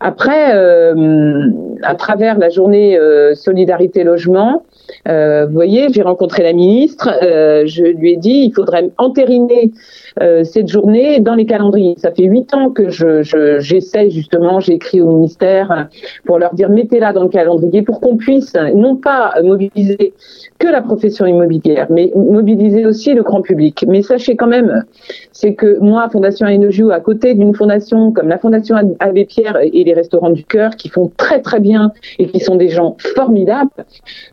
Après, 0.00 0.56
euh, 0.56 1.46
à 1.84 1.94
travers 1.94 2.38
la 2.38 2.48
journée 2.48 2.98
solidarité 3.34 4.02
logement, 4.02 4.64
euh, 5.06 5.46
vous 5.46 5.52
voyez, 5.52 5.88
j'ai 5.92 6.02
rencontré 6.02 6.42
la 6.42 6.52
ministre, 6.52 7.08
euh, 7.22 7.64
je 7.66 7.84
lui 7.84 8.12
ai 8.12 8.16
dit 8.16 8.46
il 8.46 8.52
faudrait 8.52 8.90
entériner 8.98 9.72
euh, 10.20 10.44
cette 10.44 10.68
journée 10.68 11.20
dans 11.20 11.34
les 11.34 11.46
calendriers. 11.46 11.94
Ça 11.98 12.10
fait 12.10 12.24
huit 12.24 12.52
ans 12.54 12.70
que 12.70 12.90
je, 12.90 13.22
j'essaie 13.60 14.10
justement, 14.10 14.60
j'ai 14.60 14.74
écrit 14.74 15.00
au 15.00 15.10
ministère 15.10 15.88
pour 16.24 16.38
leur 16.38 16.54
dire 16.54 16.70
mettez-la 16.70 17.12
dans 17.12 17.24
le 17.24 17.28
calendrier 17.28 17.82
pour 17.82 18.00
qu'on 18.00 18.16
puisse 18.16 18.54
non 18.74 18.96
pas 18.96 19.34
mobiliser 19.42 20.14
que 20.58 20.66
la 20.66 20.82
profession 20.82 21.24
immobilière, 21.26 21.86
mais 21.90 22.10
mobiliser 22.16 22.84
aussi 22.84 23.14
le 23.14 23.22
grand 23.22 23.42
public. 23.42 23.84
Mais 23.86 24.02
sachez 24.02 24.36
quand 24.36 24.46
même, 24.46 24.84
c'est 25.32 25.54
que 25.54 25.78
moi, 25.78 26.08
Fondation 26.10 26.46
Enoju, 26.46 26.90
à 26.90 27.00
côté 27.00 27.34
d'une 27.34 27.54
fondation 27.54 28.12
comme 28.12 28.28
la 28.28 28.38
Fondation 28.38 28.76
Abbé 28.98 29.24
Pierre 29.24 29.58
et 29.62 29.84
les 29.84 29.94
Restaurants 29.94 30.30
du 30.30 30.44
Cœur, 30.44 30.76
qui 30.76 30.88
font 30.88 31.12
très 31.16 31.40
très 31.40 31.60
bien 31.60 31.92
et 32.18 32.26
qui 32.26 32.40
sont 32.40 32.56
des 32.56 32.68
gens 32.68 32.96
formidables, 33.14 33.70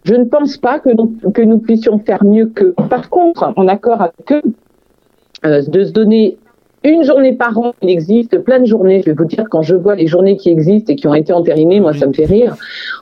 je 0.03 0.15
ne 0.15 0.23
pense 0.23 0.57
pas 0.57 0.79
que 0.79 0.89
nous, 0.89 1.15
que 1.33 1.41
nous 1.41 1.59
puissions 1.59 1.99
faire 1.99 2.23
mieux 2.23 2.47
que. 2.47 2.73
Par 2.89 3.09
contre, 3.09 3.53
en 3.55 3.67
accord 3.67 4.01
avec 4.01 4.31
eux, 4.31 4.41
euh, 5.45 5.61
de 5.67 5.83
se 5.83 5.91
donner 5.91 6.37
une 6.85 7.03
journée 7.03 7.33
par 7.33 7.57
an, 7.57 7.73
il 7.81 7.89
existe 7.89 8.37
plein 8.39 8.59
de 8.59 8.65
journées. 8.65 9.01
Je 9.01 9.07
vais 9.07 9.13
vous 9.13 9.25
dire, 9.25 9.45
quand 9.49 9.63
je 9.63 9.75
vois 9.75 9.95
les 9.95 10.07
journées 10.07 10.37
qui 10.37 10.49
existent 10.49 10.93
et 10.93 10.95
qui 10.95 11.07
ont 11.07 11.15
été 11.15 11.33
entérinées, 11.33 11.79
moi, 11.79 11.93
ça 11.93 12.05
me 12.05 12.13
fait 12.13 12.25
rire. 12.25 12.55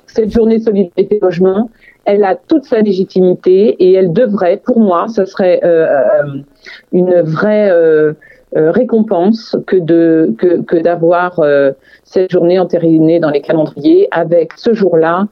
Cette 0.07 0.31
journée 0.31 0.59
solidarité 0.59 1.19
logement, 1.21 1.69
elle 2.05 2.23
a 2.23 2.35
toute 2.35 2.65
sa 2.65 2.81
légitimité 2.81 3.75
et 3.79 3.93
elle 3.93 4.11
devrait, 4.13 4.61
pour 4.63 4.79
moi, 4.79 5.07
ce 5.07 5.25
serait 5.25 5.61
euh, 5.63 5.87
euh, 5.87 6.39
une 6.91 7.21
vraie 7.21 7.69
euh, 7.71 8.13
récompense 8.55 9.55
que 9.65 10.79
d'avoir 10.79 11.41
cette 12.03 12.31
journée 12.31 12.59
entérinée 12.59 13.19
dans 13.19 13.31
les 13.31 13.41
calendriers 13.41 14.07
avec 14.11 14.51
ce 14.57 14.75
jour-là, 14.75 15.27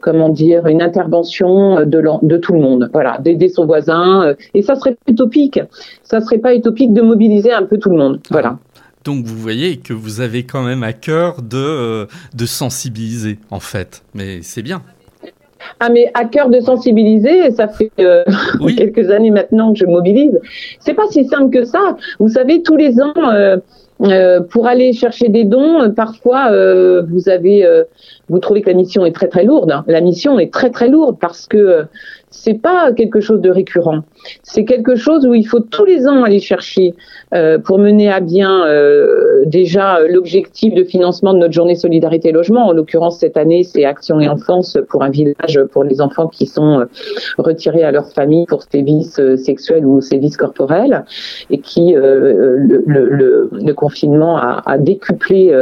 comment 0.00 0.30
dire, 0.30 0.66
une 0.68 0.80
intervention 0.80 1.84
de, 1.84 2.36
tout 2.38 2.54
le 2.54 2.60
monde. 2.60 2.88
Voilà, 2.94 3.18
d'aider 3.18 3.50
son 3.50 3.66
voisin. 3.66 4.34
et 4.54 4.62
ça 4.62 4.74
serait 4.74 4.96
utopique. 5.06 5.60
Ça 6.02 6.22
serait 6.22 6.38
pas 6.38 6.54
utopique 6.54 6.94
de 6.94 7.02
mobiliser 7.02 7.52
un 7.52 7.64
peu 7.64 7.76
tout 7.76 7.90
le 7.90 7.98
monde. 7.98 8.20
Voilà. 8.30 8.56
Donc 9.04 9.26
vous 9.26 9.36
voyez 9.36 9.76
que 9.76 9.92
vous 9.92 10.22
avez 10.22 10.44
quand 10.44 10.62
même 10.62 10.82
à 10.82 10.94
cœur 10.94 11.42
de 11.42 12.06
sensibiliser, 12.46 13.38
en 13.50 13.60
fait. 13.60 14.02
Mais 14.14 14.40
c'est 14.40 14.62
bien. 14.62 14.80
Ah 15.82 15.88
mais 15.88 16.10
à 16.12 16.26
cœur 16.26 16.50
de 16.50 16.60
sensibiliser, 16.60 17.50
ça 17.52 17.66
fait 17.66 17.90
euh, 18.00 18.22
quelques 18.76 19.10
années 19.10 19.30
maintenant 19.30 19.72
que 19.72 19.78
je 19.78 19.86
mobilise. 19.86 20.38
C'est 20.78 20.92
pas 20.92 21.06
si 21.10 21.24
simple 21.24 21.50
que 21.50 21.64
ça. 21.64 21.96
Vous 22.18 22.28
savez, 22.28 22.62
tous 22.62 22.76
les 22.76 23.00
ans, 23.00 23.14
euh, 23.16 23.56
euh, 24.02 24.40
pour 24.42 24.66
aller 24.66 24.92
chercher 24.92 25.30
des 25.30 25.44
dons, 25.44 25.90
parfois 25.96 26.50
vous 27.02 27.30
avez, 27.30 27.66
vous 28.28 28.38
trouvez 28.40 28.60
que 28.60 28.68
la 28.68 28.76
mission 28.76 29.06
est 29.06 29.12
très 29.12 29.28
très 29.28 29.44
lourde. 29.44 29.82
La 29.86 30.02
mission 30.02 30.38
est 30.38 30.52
très 30.52 30.68
très 30.68 30.88
lourde 30.88 31.16
parce 31.18 31.46
que 31.46 31.86
c'est 32.30 32.54
pas 32.54 32.92
quelque 32.92 33.20
chose 33.20 33.40
de 33.40 33.50
récurrent. 33.50 34.00
C'est 34.42 34.64
quelque 34.64 34.94
chose 34.94 35.26
où 35.26 35.34
il 35.34 35.44
faut 35.44 35.60
tous 35.60 35.84
les 35.84 36.06
ans 36.06 36.22
aller 36.22 36.38
chercher 36.38 36.94
euh, 37.34 37.58
pour 37.58 37.78
mener 37.78 38.10
à 38.10 38.20
bien 38.20 38.66
euh, 38.66 39.44
déjà 39.46 39.98
l'objectif 40.08 40.72
de 40.74 40.84
financement 40.84 41.34
de 41.34 41.38
notre 41.38 41.52
journée 41.52 41.74
solidarité 41.74 42.30
logement. 42.30 42.68
En 42.68 42.72
l'occurrence 42.72 43.18
cette 43.18 43.36
année, 43.36 43.64
c'est 43.64 43.84
Action 43.84 44.20
et 44.20 44.28
Enfance 44.28 44.78
pour 44.88 45.02
un 45.02 45.10
village 45.10 45.60
pour 45.72 45.82
les 45.82 46.00
enfants 46.00 46.28
qui 46.28 46.46
sont 46.46 46.80
euh, 46.80 46.84
retirés 47.38 47.82
à 47.82 47.90
leur 47.90 48.08
famille 48.12 48.46
pour 48.46 48.62
sévices 48.62 49.20
sexuels 49.36 49.84
ou 49.84 50.00
sévices 50.00 50.36
corporels 50.36 51.04
et 51.50 51.58
qui 51.58 51.94
le, 51.94 52.84
le, 52.86 53.48
le, 53.52 53.74
confinement 53.74 54.36
a, 54.36 54.62
a 54.66 54.78
décuplé 54.78 55.52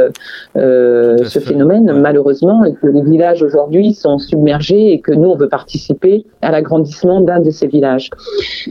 ce 0.55 1.39
phénomène 1.39 1.93
malheureusement 1.93 2.63
et 2.65 2.73
que 2.73 2.87
les 2.87 3.01
villages 3.01 3.41
aujourd'hui 3.41 3.93
sont 3.93 4.17
submergés 4.17 4.93
et 4.93 4.99
que 4.99 5.11
nous 5.11 5.29
on 5.29 5.35
veut 5.35 5.49
participer 5.49 6.25
à 6.41 6.51
la 6.51 6.58
l'agrandissement 6.59 7.21
d'un 7.21 7.39
de 7.39 7.49
ces 7.49 7.67
villages. 7.67 8.09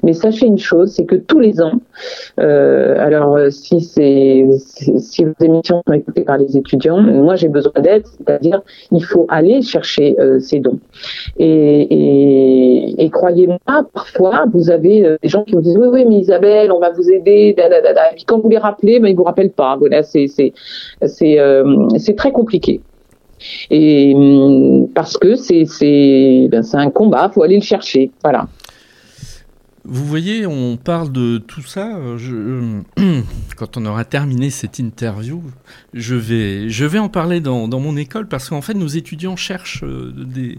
Mais 0.03 0.13
sachez 0.13 0.47
une 0.47 0.59
chose, 0.59 0.93
c'est 0.93 1.05
que 1.05 1.17
tous 1.17 1.41
les 1.41 1.61
ans, 1.61 1.81
euh, 2.39 2.97
alors 2.99 3.37
euh, 3.37 3.51
si 3.51 3.81
c'est 3.81 4.47
si 4.99 5.25
vos 5.25 5.33
émissions 5.41 5.83
sont 5.87 5.95
écoutées 5.95 6.23
par 6.23 6.39
les 6.39 6.57
étudiants, 6.57 7.01
moi 7.01 7.37
j'ai 7.37 7.49
besoin 7.49 7.73
d'aide, 7.81 8.05
c'est-à-dire 8.07 8.61
il 8.93 9.05
faut 9.05 9.27
aller 9.29 9.63
chercher 9.63 10.17
euh, 10.21 10.39
ces 10.39 10.61
dons. 10.61 10.79
Et, 11.39 13.11
croyez-moi, 13.13 13.59
parfois 13.93 14.45
vous 14.53 14.71
avez 14.71 15.17
des 15.23 15.29
gens 15.29 15.45
qui 15.45 15.55
vous 15.55 15.63
disent 15.63 15.79
oui 15.79 15.89
oui 15.91 16.05
mais 16.09 16.17
Isabelle, 16.17 16.71
on 16.71 16.79
va 16.79 16.91
vous 16.91 17.09
aider, 17.11 17.57
puis 18.15 18.25
quand 18.27 18.39
vous 18.39 18.51
les 18.51 18.59
rappelez, 18.59 19.01
ben 19.01 19.09
ils 19.09 19.17
vous 19.17 19.25
rappellent 19.25 19.59
pas. 19.65 19.77
Voilà, 19.77 20.03
c'est 20.03 20.27
c'est 20.27 20.53
c'est 21.07 21.39
c'est 21.97 22.17
très 22.17 22.33
compliqué. 22.33 22.81
Et 23.71 24.15
hum, 24.15 24.89
parce 24.95 25.17
que 25.17 25.37
c'est 25.37 25.65
c'est 25.65 26.49
ben, 26.51 26.65
un 26.73 26.91
combat, 26.91 27.31
faut 27.33 27.43
aller 27.43 27.57
le 27.57 27.63
chercher. 27.63 28.11
Voilà. 28.23 28.49
Vous 29.91 30.05
voyez, 30.05 30.47
on 30.47 30.77
parle 30.77 31.11
de 31.13 31.39
tout 31.39 31.63
ça. 31.63 31.99
Je, 32.19 32.83
quand 33.57 33.79
on 33.79 33.87
aura 33.87 34.05
terminé 34.05 34.51
cette 34.51 34.79
interview, 34.79 35.43
je 35.95 36.15
vais, 36.15 36.69
je 36.69 36.85
vais 36.85 36.99
en 36.99 37.09
parler 37.09 37.41
dans, 37.41 37.69
dans 37.69 37.81
mon 37.81 37.97
école 37.97 38.29
parce 38.29 38.51
qu'en 38.51 38.61
fait, 38.61 38.75
nos 38.75 38.87
étudiants 38.87 39.37
cherchent 39.37 39.85
euh, 39.85 40.13
des, 40.15 40.59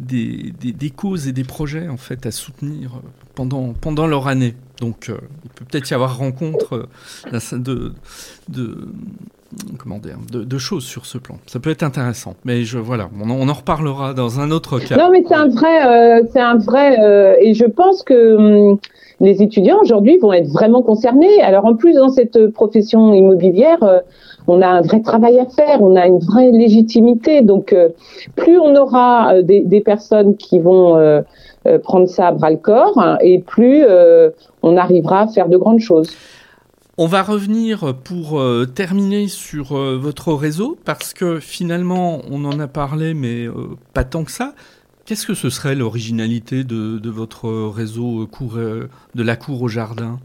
des, 0.00 0.52
des, 0.60 0.90
causes 0.90 1.28
et 1.28 1.32
des 1.32 1.44
projets 1.44 1.88
en 1.88 1.96
fait 1.96 2.26
à 2.26 2.32
soutenir 2.32 3.00
pendant, 3.36 3.74
pendant 3.74 4.08
leur 4.08 4.26
année. 4.26 4.56
Donc, 4.80 5.08
euh, 5.08 5.18
il 5.44 5.50
peut 5.50 5.64
peut-être 5.66 5.88
y 5.90 5.94
avoir 5.94 6.18
rencontre 6.18 6.88
euh, 7.32 7.56
de, 7.56 7.92
de, 8.48 8.88
comment 9.78 9.98
dire, 9.98 10.16
de, 10.30 10.58
choses 10.58 10.84
sur 10.84 11.06
ce 11.06 11.18
plan. 11.18 11.36
Ça 11.46 11.60
peut 11.60 11.70
être 11.70 11.82
intéressant, 11.82 12.34
mais 12.44 12.62
je 12.62 12.78
voilà, 12.78 13.08
on, 13.20 13.48
en 13.48 13.52
reparlera 13.52 14.14
dans 14.14 14.40
un 14.40 14.50
autre 14.50 14.78
cas. 14.78 14.96
Non, 14.96 15.10
mais 15.10 15.24
c'est 15.26 15.34
un 15.34 15.48
vrai, 15.48 15.86
euh, 15.86 16.22
c'est 16.32 16.40
un 16.40 16.56
vrai, 16.56 16.98
euh, 17.00 17.36
et 17.40 17.54
je 17.54 17.64
pense 17.64 18.02
que 18.02 18.36
hum, 18.36 18.78
les 19.20 19.42
étudiants 19.42 19.78
aujourd'hui 19.82 20.18
vont 20.18 20.32
être 20.32 20.48
vraiment 20.48 20.82
concernés. 20.82 21.40
Alors 21.42 21.64
en 21.66 21.74
plus 21.74 21.94
dans 21.94 22.08
cette 22.08 22.48
profession 22.48 23.12
immobilière, 23.14 23.82
euh, 23.82 24.00
on 24.46 24.60
a 24.62 24.68
un 24.68 24.80
vrai 24.82 25.00
travail 25.00 25.38
à 25.38 25.46
faire, 25.46 25.82
on 25.82 25.96
a 25.96 26.06
une 26.06 26.18
vraie 26.18 26.50
légitimité. 26.50 27.42
Donc 27.42 27.74
plus 28.36 28.58
on 28.58 28.74
aura 28.76 29.42
des, 29.42 29.60
des, 29.60 29.80
personnes 29.80 30.36
qui 30.36 30.58
vont 30.58 31.22
prendre 31.82 32.08
ça 32.08 32.28
à 32.28 32.32
bras 32.32 32.50
le 32.50 32.58
corps, 32.58 32.98
hein, 32.98 33.16
et 33.22 33.38
plus 33.38 33.84
on 34.62 34.76
arrivera 34.76 35.22
à 35.22 35.26
faire 35.28 35.48
de 35.48 35.56
grandes 35.56 35.80
choses. 35.80 36.10
On 36.96 37.08
va 37.08 37.24
revenir 37.24 37.96
pour 38.04 38.38
euh, 38.38 38.66
terminer 38.66 39.26
sur 39.26 39.76
euh, 39.76 39.98
votre 39.98 40.32
réseau, 40.32 40.78
parce 40.84 41.12
que 41.12 41.40
finalement, 41.40 42.22
on 42.30 42.44
en 42.44 42.60
a 42.60 42.68
parlé, 42.68 43.14
mais 43.14 43.46
euh, 43.48 43.76
pas 43.94 44.04
tant 44.04 44.22
que 44.22 44.30
ça. 44.30 44.54
Qu'est-ce 45.04 45.26
que 45.26 45.34
ce 45.34 45.50
serait 45.50 45.74
l'originalité 45.74 46.62
de, 46.62 47.10
votre 47.10 47.50
réseau 47.68 48.28
de 48.28 49.22
la 49.22 49.36
cour 49.36 49.62
au 49.62 49.68
jardin? 49.68 50.20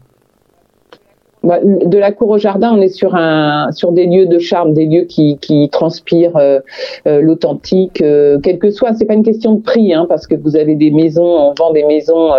De 1.42 1.98
la 1.98 2.12
cour 2.12 2.28
au 2.28 2.38
jardin, 2.38 2.72
on 2.76 2.80
est 2.82 2.88
sur 2.88 3.14
un 3.14 3.72
sur 3.72 3.92
des 3.92 4.06
lieux 4.06 4.26
de 4.26 4.38
charme, 4.38 4.74
des 4.74 4.84
lieux 4.84 5.04
qui, 5.04 5.38
qui 5.38 5.70
transpirent 5.70 6.36
euh, 6.36 6.60
euh, 7.06 7.22
l'authentique, 7.22 8.02
euh, 8.02 8.38
quel 8.42 8.58
que 8.58 8.70
soit. 8.70 8.92
C'est 8.92 9.06
pas 9.06 9.14
une 9.14 9.22
question 9.22 9.54
de 9.54 9.62
prix, 9.62 9.94
hein, 9.94 10.04
parce 10.08 10.26
que 10.26 10.34
vous 10.34 10.56
avez 10.56 10.74
des 10.74 10.90
maisons, 10.90 11.22
on 11.22 11.54
vend 11.54 11.72
des 11.72 11.84
maisons, 11.84 12.32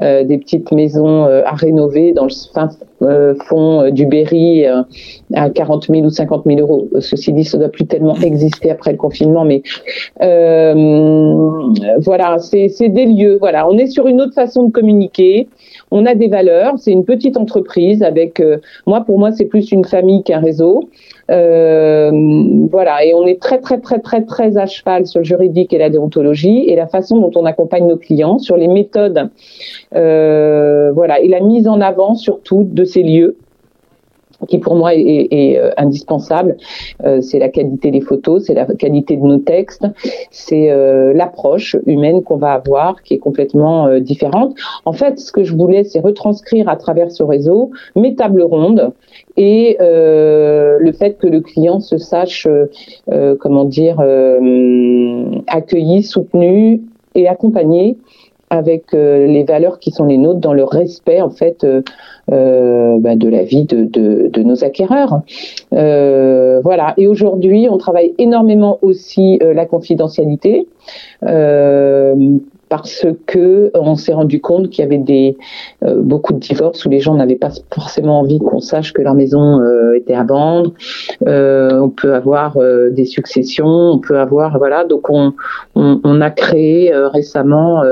des 0.00 0.38
petites 0.38 0.72
maisons 0.72 1.24
à 1.24 1.54
rénover 1.54 2.12
dans 2.12 2.24
le 2.24 2.30
fin 2.52 2.68
fond 3.46 3.90
du 3.90 4.06
Berry 4.06 4.64
à 5.34 5.50
40 5.50 5.86
000 5.88 6.02
ou 6.04 6.10
50 6.10 6.44
000 6.46 6.60
euros. 6.60 6.88
Ceci 7.00 7.32
dit, 7.32 7.44
ça 7.44 7.58
doit 7.58 7.68
plus 7.68 7.86
tellement 7.86 8.16
exister 8.16 8.70
après 8.70 8.92
le 8.92 8.98
confinement, 8.98 9.44
mais 9.44 9.62
voilà, 11.98 12.38
c'est 12.38 12.88
des 12.88 13.06
lieux. 13.06 13.36
Voilà, 13.38 13.68
on 13.68 13.78
est 13.78 13.86
sur 13.86 14.08
une 14.08 14.20
autre 14.20 14.34
façon 14.34 14.64
de 14.64 14.72
communiquer 14.72 15.48
on 15.94 16.04
a 16.06 16.14
des 16.16 16.26
valeurs. 16.28 16.74
C'est 16.76 16.90
une 16.90 17.04
petite 17.04 17.36
entreprise 17.36 18.02
avec, 18.02 18.40
euh, 18.40 18.58
moi 18.86 19.02
pour 19.02 19.18
moi 19.18 19.30
c'est 19.30 19.44
plus 19.46 19.70
une 19.70 19.84
famille 19.84 20.24
qu'un 20.24 20.40
réseau. 20.40 20.90
Euh, 21.30 22.10
voilà, 22.70 23.04
et 23.04 23.14
on 23.14 23.26
est 23.26 23.40
très 23.40 23.60
très 23.60 23.78
très 23.78 24.00
très 24.00 24.22
très 24.24 24.58
à 24.58 24.66
cheval 24.66 25.06
sur 25.06 25.20
le 25.20 25.24
juridique 25.24 25.72
et 25.72 25.78
la 25.78 25.88
déontologie 25.88 26.64
et 26.68 26.76
la 26.76 26.88
façon 26.88 27.18
dont 27.18 27.30
on 27.36 27.46
accompagne 27.46 27.86
nos 27.86 27.96
clients 27.96 28.38
sur 28.38 28.56
les 28.56 28.68
méthodes, 28.68 29.30
euh, 29.94 30.92
voilà, 30.92 31.20
et 31.20 31.28
la 31.28 31.40
mise 31.40 31.68
en 31.68 31.80
avant 31.80 32.14
surtout 32.14 32.64
de 32.64 32.84
ces 32.84 33.02
lieux 33.02 33.36
qui 34.46 34.58
pour 34.58 34.74
moi 34.76 34.94
est, 34.94 35.58
euh, 35.58 35.70
indispensable, 35.76 36.56
euh, 37.04 37.20
c'est 37.20 37.38
la 37.38 37.48
qualité 37.48 37.90
des 37.90 38.00
photos, 38.00 38.44
c'est 38.44 38.54
la 38.54 38.66
qualité 38.66 39.16
de 39.16 39.22
nos 39.22 39.38
textes, 39.38 39.86
c'est 40.30 40.70
euh, 40.70 41.12
l'approche 41.12 41.76
humaine 41.86 42.22
qu'on 42.22 42.36
va 42.36 42.52
avoir 42.52 43.02
qui 43.02 43.14
est 43.14 43.18
complètement 43.18 43.98
différente. 44.00 44.54
En 44.84 44.92
fait, 44.92 45.18
ce 45.18 45.32
que 45.32 45.44
je 45.44 45.54
voulais, 45.54 45.84
c'est 45.84 46.00
retranscrire 46.00 46.68
à 46.68 46.76
travers 46.76 47.10
ce 47.10 47.22
réseau 47.22 47.70
mes 47.96 48.14
tables 48.14 48.42
rondes 48.42 48.92
et 49.36 49.76
le 49.80 50.92
fait 50.92 51.18
que 51.18 51.26
le 51.26 51.40
client 51.40 51.80
se 51.80 51.98
sache, 51.98 52.46
comment 53.40 53.64
dire, 53.64 54.00
accueilli, 55.46 56.02
soutenu 56.02 56.82
et 57.14 57.28
accompagné 57.28 57.96
avec 58.54 58.94
euh, 58.94 59.26
les 59.26 59.44
valeurs 59.44 59.78
qui 59.78 59.90
sont 59.90 60.04
les 60.04 60.16
nôtres 60.16 60.40
dans 60.40 60.52
le 60.52 60.64
respect 60.64 61.20
en 61.20 61.30
fait 61.30 61.64
euh, 61.64 61.82
euh, 62.32 62.96
bah, 63.00 63.16
de 63.16 63.28
la 63.28 63.42
vie 63.42 63.64
de, 63.64 63.84
de 63.84 64.42
nos 64.42 64.64
acquéreurs. 64.64 65.20
voilà. 65.70 66.94
Et 66.96 67.06
aujourd'hui, 67.06 67.68
on 67.70 67.78
travaille 67.78 68.14
énormément 68.18 68.78
aussi 68.82 69.38
la 69.40 69.66
confidentialité 69.66 70.66
parce 72.76 73.06
que 73.26 73.70
on 73.74 73.94
s'est 73.94 74.12
rendu 74.12 74.40
compte 74.40 74.68
qu'il 74.68 74.82
y 74.82 74.84
avait 74.84 74.98
des 74.98 75.38
euh, 75.84 76.02
beaucoup 76.02 76.32
de 76.32 76.40
divorces 76.40 76.84
où 76.84 76.88
les 76.88 76.98
gens 76.98 77.14
n'avaient 77.14 77.36
pas 77.36 77.50
forcément 77.72 78.18
envie 78.18 78.40
qu'on 78.40 78.58
sache 78.58 78.92
que 78.92 79.00
leur 79.00 79.14
maison 79.14 79.60
euh, 79.60 79.96
était 79.96 80.14
à 80.14 80.24
vendre. 80.24 80.72
Euh, 81.24 81.78
on 81.80 81.88
peut 81.88 82.14
avoir 82.14 82.58
des 82.90 83.04
successions, 83.04 83.66
on 83.66 84.00
peut 84.00 84.18
avoir 84.18 84.58
voilà. 84.58 84.84
Donc 84.84 85.08
on 85.08 85.34
on, 85.76 86.00
on 86.02 86.20
a 86.20 86.30
créé 86.30 86.92
récemment 86.92 87.84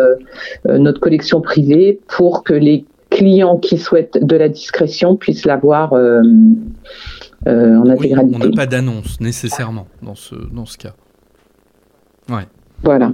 notre 0.65 1.01
collection 1.01 1.41
privée 1.41 2.01
pour 2.09 2.43
que 2.43 2.55
les 2.55 2.85
clients 3.11 3.59
qui 3.59 3.79
souhaitent 3.79 4.19
de 4.21 4.37
la 4.37 4.49
discrétion 4.49 5.15
puissent 5.15 5.47
l'avoir. 5.47 5.93
en 5.93 7.89
intégralité. 7.89 8.37
on 8.37 8.39
n'a 8.39 8.51
pas 8.57 8.67
d'annonce 8.67 9.21
nécessairement 9.21 9.87
dans 10.03 10.17
ce, 10.17 10.35
dans 10.53 10.67
ce 10.67 10.77
cas. 10.77 10.95
Ouais. 12.29 12.47
Voilà. 12.83 13.13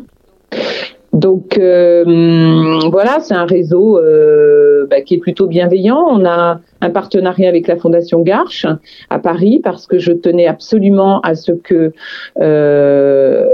Donc 1.12 1.56
euh, 1.56 2.80
voilà, 2.90 3.18
c'est 3.20 3.34
un 3.34 3.46
réseau 3.46 3.98
euh, 3.98 4.86
bah, 4.90 5.00
qui 5.00 5.14
est 5.14 5.18
plutôt 5.18 5.46
bienveillant. 5.46 6.04
On 6.10 6.24
a 6.26 6.60
un 6.80 6.90
partenariat 6.90 7.48
avec 7.48 7.66
la 7.66 7.76
Fondation 7.76 8.20
Garche 8.20 8.66
à 9.08 9.18
Paris 9.18 9.60
parce 9.64 9.86
que 9.86 9.98
je 9.98 10.12
tenais 10.12 10.46
absolument 10.46 11.20
à 11.20 11.34
ce 11.34 11.52
que 11.52 11.92
euh, 12.40 13.46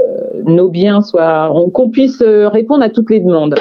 nos 0.45 0.69
biens 0.69 1.01
soient, 1.01 1.55
qu'on 1.73 1.91
puisse 1.91 2.23
répondre 2.23 2.83
à 2.83 2.89
toutes 2.89 3.11
les 3.11 3.21
demandes. 3.21 3.55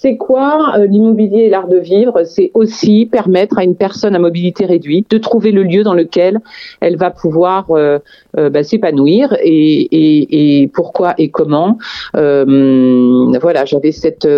C'est 0.00 0.16
quoi 0.16 0.76
euh, 0.76 0.86
l'immobilier 0.86 1.44
et 1.44 1.48
l'art 1.48 1.66
de 1.66 1.78
vivre? 1.78 2.22
C'est 2.24 2.52
aussi 2.54 3.06
permettre 3.10 3.58
à 3.58 3.64
une 3.64 3.74
personne 3.74 4.14
à 4.14 4.20
mobilité 4.20 4.64
réduite 4.64 5.10
de 5.10 5.18
trouver 5.18 5.50
le 5.50 5.64
lieu 5.64 5.82
dans 5.82 5.94
lequel 5.94 6.38
elle 6.80 6.96
va 6.96 7.10
pouvoir 7.10 7.70
euh, 7.70 7.98
euh, 8.36 8.48
bah, 8.48 8.62
s'épanouir 8.62 9.36
et, 9.42 9.48
et, 9.50 10.62
et, 10.62 10.68
pourquoi 10.68 11.14
et 11.18 11.30
comment. 11.30 11.78
voilà, 12.14 13.64
j'avais 13.64 13.90
cette, 13.90 14.28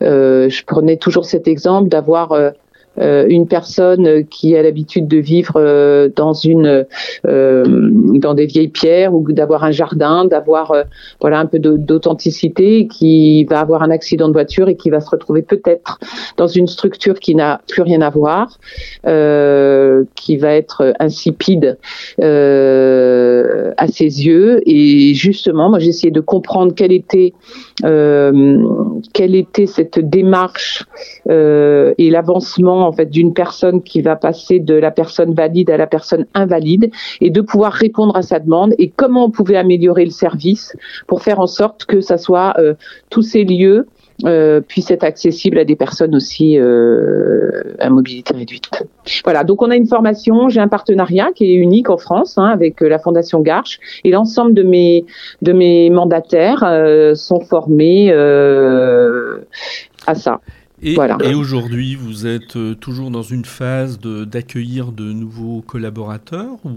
je 0.00 0.64
prenais 0.66 0.98
toujours 0.98 1.24
cet 1.24 1.48
exemple 1.48 1.88
d'avoir 1.88 2.32
euh, 2.32 2.50
une 3.00 3.46
personne 3.46 4.24
qui 4.26 4.56
a 4.56 4.62
l'habitude 4.62 5.08
de 5.08 5.18
vivre 5.18 5.52
euh, 5.56 6.08
dans 6.14 6.32
une 6.32 6.86
euh, 7.26 7.64
dans 8.14 8.34
des 8.34 8.46
vieilles 8.46 8.68
pierres 8.68 9.14
ou 9.14 9.30
d'avoir 9.32 9.64
un 9.64 9.70
jardin, 9.70 10.24
d'avoir 10.24 10.74
voilà 11.20 11.38
un 11.38 11.46
peu 11.46 11.58
d'authenticité, 11.58 12.88
qui 12.88 13.44
va 13.44 13.60
avoir 13.60 13.82
un 13.82 13.90
accident 13.90 14.28
de 14.28 14.32
voiture 14.32 14.68
et 14.68 14.76
qui 14.76 14.90
va 14.90 15.00
se 15.00 15.10
retrouver 15.10 15.42
peut-être 15.42 15.98
dans 16.36 16.46
une 16.46 16.66
structure 16.66 17.18
qui 17.18 17.34
n'a 17.34 17.60
plus 17.68 17.82
rien 17.82 18.00
à 18.00 18.10
voir, 18.10 18.58
qui 20.14 20.36
va 20.36 20.54
être 20.54 20.94
insipide 20.98 21.78
à 22.20 23.86
ses 23.88 24.26
yeux. 24.26 24.60
Et 24.66 25.14
justement, 25.14 25.70
moi 25.70 25.78
j'ai 25.78 25.88
essayé 25.88 26.10
de 26.10 26.20
comprendre 26.20 26.74
quelle 26.74 26.92
était 26.92 27.32
quelle 27.82 29.34
était 29.34 29.66
cette 29.66 29.98
démarche 29.98 30.84
et 31.28 32.10
l'avancement 32.10 32.87
en 32.88 32.92
fait 32.92 33.06
d'une 33.06 33.34
personne 33.34 33.82
qui 33.82 34.02
va 34.02 34.16
passer 34.16 34.58
de 34.58 34.74
la 34.74 34.90
personne 34.90 35.34
valide 35.34 35.70
à 35.70 35.76
la 35.76 35.86
personne 35.86 36.26
invalide 36.34 36.90
et 37.20 37.30
de 37.30 37.40
pouvoir 37.40 37.72
répondre 37.72 38.16
à 38.16 38.22
sa 38.22 38.38
demande 38.38 38.74
et 38.78 38.88
comment 38.88 39.26
on 39.26 39.30
pouvait 39.30 39.56
améliorer 39.56 40.04
le 40.04 40.10
service 40.10 40.76
pour 41.06 41.22
faire 41.22 41.40
en 41.40 41.46
sorte 41.46 41.84
que 41.84 42.00
ça 42.00 42.18
soit 42.18 42.54
euh, 42.58 42.74
tous 43.10 43.22
ces 43.22 43.44
lieux 43.44 43.86
euh, 44.24 44.60
puissent 44.60 44.90
être 44.90 45.04
accessibles 45.04 45.58
à 45.58 45.64
des 45.64 45.76
personnes 45.76 46.16
aussi 46.16 46.58
euh, 46.58 47.62
à 47.78 47.88
mobilité 47.88 48.34
réduite. 48.34 48.68
Voilà, 49.22 49.44
donc 49.44 49.62
on 49.62 49.70
a 49.70 49.76
une 49.76 49.86
formation, 49.86 50.48
j'ai 50.48 50.60
un 50.60 50.66
partenariat 50.66 51.30
qui 51.32 51.52
est 51.52 51.54
unique 51.54 51.88
en 51.88 51.98
France 51.98 52.36
hein, 52.36 52.46
avec 52.46 52.80
la 52.80 52.98
Fondation 52.98 53.40
Garche 53.40 53.78
et 54.02 54.10
l'ensemble 54.10 54.54
de 54.54 54.64
mes 54.64 55.04
de 55.42 55.52
mes 55.52 55.88
mandataires 55.90 56.64
sont 57.14 57.40
formés 57.40 58.10
à 58.10 60.14
ça. 60.14 60.40
Et, 60.80 60.96
aujourd'hui, 61.34 61.96
vous 61.96 62.26
êtes 62.26 62.56
euh, 62.56 62.74
toujours 62.74 63.10
dans 63.10 63.22
une 63.22 63.44
phase 63.44 63.98
d'accueillir 64.00 64.92
de, 64.92 65.12
nouveaux 65.12 65.60
collaborateurs 65.62 66.54
ou... 66.64 66.70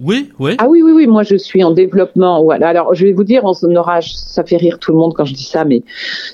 Oui, 0.00 0.30
oui. 0.38 0.54
Ah 0.58 0.66
oui, 0.68 0.82
oui, 0.82 0.92
oui. 0.92 1.06
Moi, 1.08 1.24
je 1.24 1.34
suis 1.34 1.64
en 1.64 1.72
développement. 1.72 2.44
Voilà. 2.44 2.68
Alors, 2.68 2.94
je 2.94 3.04
vais 3.04 3.12
vous 3.12 3.24
dire, 3.24 3.42
on 3.44 3.76
aura, 3.76 4.00
ça 4.00 4.44
fait 4.44 4.56
rire 4.56 4.78
tout 4.78 4.92
le 4.92 4.98
monde 4.98 5.12
quand 5.14 5.24
je 5.24 5.34
dis 5.34 5.44
ça, 5.44 5.64
mais 5.64 5.82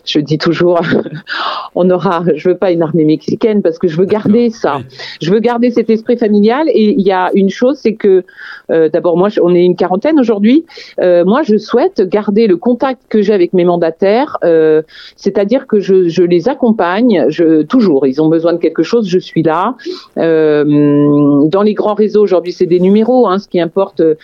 je 0.05 0.19
dis 0.19 0.37
toujours, 0.37 0.81
on 1.75 1.89
aura. 1.89 2.25
Je 2.35 2.51
veux 2.51 2.57
pas 2.57 2.73
une 2.73 2.83
armée 2.83 3.07
mexicaine 3.07 3.63
parce 3.63 3.79
que 3.79 3.89
je 3.89 3.97
veux 3.97 4.05
garder 4.05 4.51
ça. 4.51 4.81
Je 5.23 5.31
veux 5.33 5.41
garder 5.41 5.71
cet 5.71 5.89
esprit 5.89 6.19
familial. 6.19 6.69
Et 6.69 6.91
il 6.91 7.07
y 7.07 7.13
a 7.13 7.31
une 7.35 7.49
chose, 7.49 7.79
c'est 7.81 7.95
que 7.95 8.25
euh, 8.71 8.89
d'abord, 8.89 9.17
moi, 9.17 9.29
on 9.43 9.55
est 9.55 9.65
une 9.65 9.77
quarantaine 9.77 10.19
aujourd'hui. 10.21 10.65
Euh, 11.01 11.25
moi, 11.25 11.43
je 11.43 11.57
souhaite 11.57 12.03
garder 12.03 12.47
le 12.47 12.57
contact 12.57 13.03
que 13.09 13.23
j'ai 13.23 13.33
avec 13.33 13.53
mes 13.53 13.65
mandataires, 13.65 14.39
euh, 14.45 14.83
c'est-à-dire 15.17 15.67
que 15.67 15.81
je, 15.81 16.09
je 16.09 16.23
les 16.23 16.34
accompagne, 16.49 17.27
je, 17.29 17.63
toujours. 17.63 18.07
Ils 18.07 18.21
ont 18.21 18.29
besoin 18.29 18.53
de 18.53 18.59
quelque 18.59 18.83
chose, 18.83 19.09
je 19.09 19.19
suis 19.19 19.43
là. 19.43 19.77
Euh, 20.19 21.47
dans 21.47 21.63
les 21.63 21.75
grands 21.75 21.95
réseaux 21.95 22.23
aujourd'hui, 22.23 22.53
c'est 22.53 22.67
des 22.67 22.81
numéros. 22.81 23.29
Hein, 23.29 23.39
ce 23.39 23.49
qui 23.49 23.61
importe, 23.61 24.01
euh, 24.01 24.15